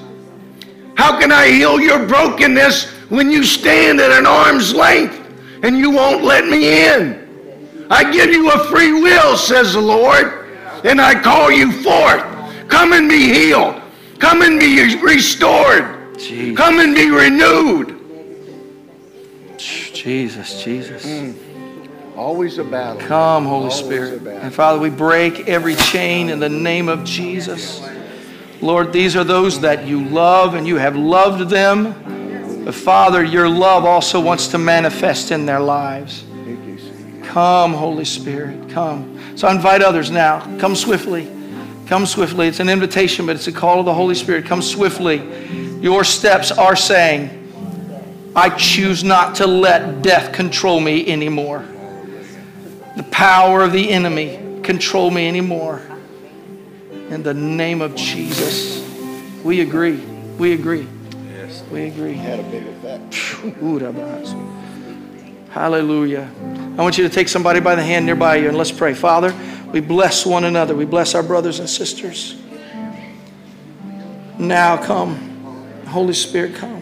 [0.95, 5.19] How can I heal your brokenness when you stand at an arm's length
[5.63, 7.87] and you won't let me in?
[7.89, 10.45] I give you a free will, says the Lord,
[10.85, 12.21] and I call you forth.
[12.67, 13.81] Come and be healed.
[14.19, 16.19] Come and be restored.
[16.19, 16.57] Jesus.
[16.57, 17.99] Come and be renewed.
[19.57, 21.05] Jesus, Jesus.
[21.05, 21.52] Mm.
[22.15, 23.01] Always a battle.
[23.01, 24.27] Come, Holy Always Spirit.
[24.27, 27.81] And Father, we break every chain in the name of Jesus.
[28.61, 32.63] Lord, these are those that you love and you have loved them.
[32.65, 36.23] But Father, your love also wants to manifest in their lives.
[37.23, 39.19] Come, Holy Spirit, come.
[39.35, 40.39] So I invite others now.
[40.59, 41.27] Come swiftly.
[41.87, 42.47] Come swiftly.
[42.47, 44.45] It's an invitation, but it's a call of the Holy Spirit.
[44.45, 45.17] Come swiftly.
[45.81, 47.39] Your steps are saying,
[48.35, 51.65] I choose not to let death control me anymore.
[52.95, 55.81] The power of the enemy control me anymore.
[57.09, 58.81] In the name of Jesus,
[59.43, 59.97] we agree.
[60.37, 60.87] We agree.
[61.31, 61.63] Yes.
[61.71, 62.13] We agree.
[62.13, 63.11] Had a big effect.
[63.61, 64.33] Urabas.
[65.49, 66.31] Hallelujah.
[66.77, 68.93] I want you to take somebody by the hand nearby you and let's pray.
[68.93, 69.35] Father,
[69.71, 70.75] we bless one another.
[70.75, 72.41] We bless our brothers and sisters.
[74.39, 75.15] Now come.
[75.87, 76.81] Holy Spirit, come.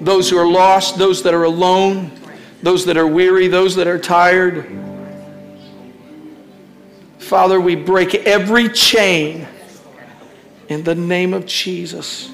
[0.00, 2.10] Those who are lost, those that are alone,
[2.62, 4.66] those that are weary, those that are tired.
[7.18, 9.46] Father, we break every chain
[10.68, 12.30] in the name of Jesus.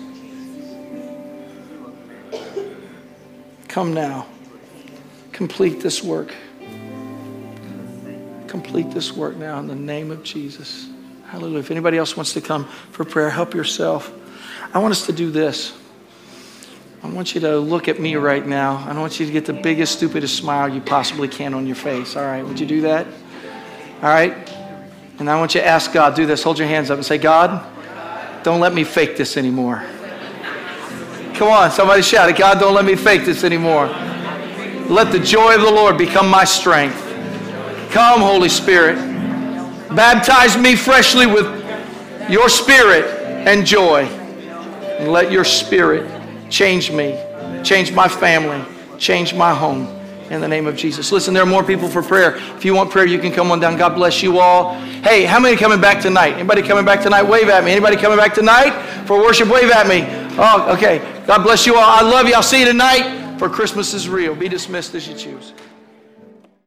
[3.69, 4.27] Come now.
[5.33, 6.35] Complete this work.
[8.47, 10.89] Complete this work now in the name of Jesus.
[11.29, 11.61] Hallelujah.
[11.61, 14.13] If anybody else wants to come for prayer, help yourself.
[14.75, 15.73] I want us to do this.
[17.03, 18.85] I want you to look at me right now.
[18.87, 22.15] I want you to get the biggest, stupidest smile you possibly can on your face.
[22.15, 23.07] All right, would you do that?
[24.03, 24.49] All right?
[25.19, 26.45] And I want you to ask God, do this.
[26.45, 27.65] Hold your hands up and say, God,
[28.45, 29.85] don't let me fake this anymore.
[31.35, 32.37] Come on, somebody shout it.
[32.37, 33.87] God, don't let me fake this anymore.
[34.89, 37.01] Let the joy of the Lord become my strength.
[37.91, 38.97] Come, Holy Spirit.
[39.95, 41.47] Baptize me freshly with
[42.31, 43.05] your spirit
[43.47, 44.03] and joy.
[44.03, 46.12] And let your spirit
[46.53, 47.19] change me,
[47.65, 48.63] change my family,
[48.99, 49.99] change my home.
[50.31, 51.13] In the name of Jesus.
[51.13, 52.37] Listen, there are more people for prayer.
[52.57, 53.77] If you want prayer, you can come on down.
[53.77, 54.73] God bless you all.
[55.03, 56.35] Hey, how many coming back tonight?
[56.35, 57.25] Anybody coming back tonight?
[57.25, 57.71] Wave at me.
[57.71, 58.71] Anybody coming back tonight
[59.05, 59.49] for worship?
[59.49, 60.07] Wave at me.
[60.39, 61.01] Oh, okay.
[61.27, 61.83] God bless you all.
[61.83, 62.35] I love you.
[62.35, 64.35] I'll see you tonight for Christmas is real.
[64.35, 65.53] Be dismissed as you choose.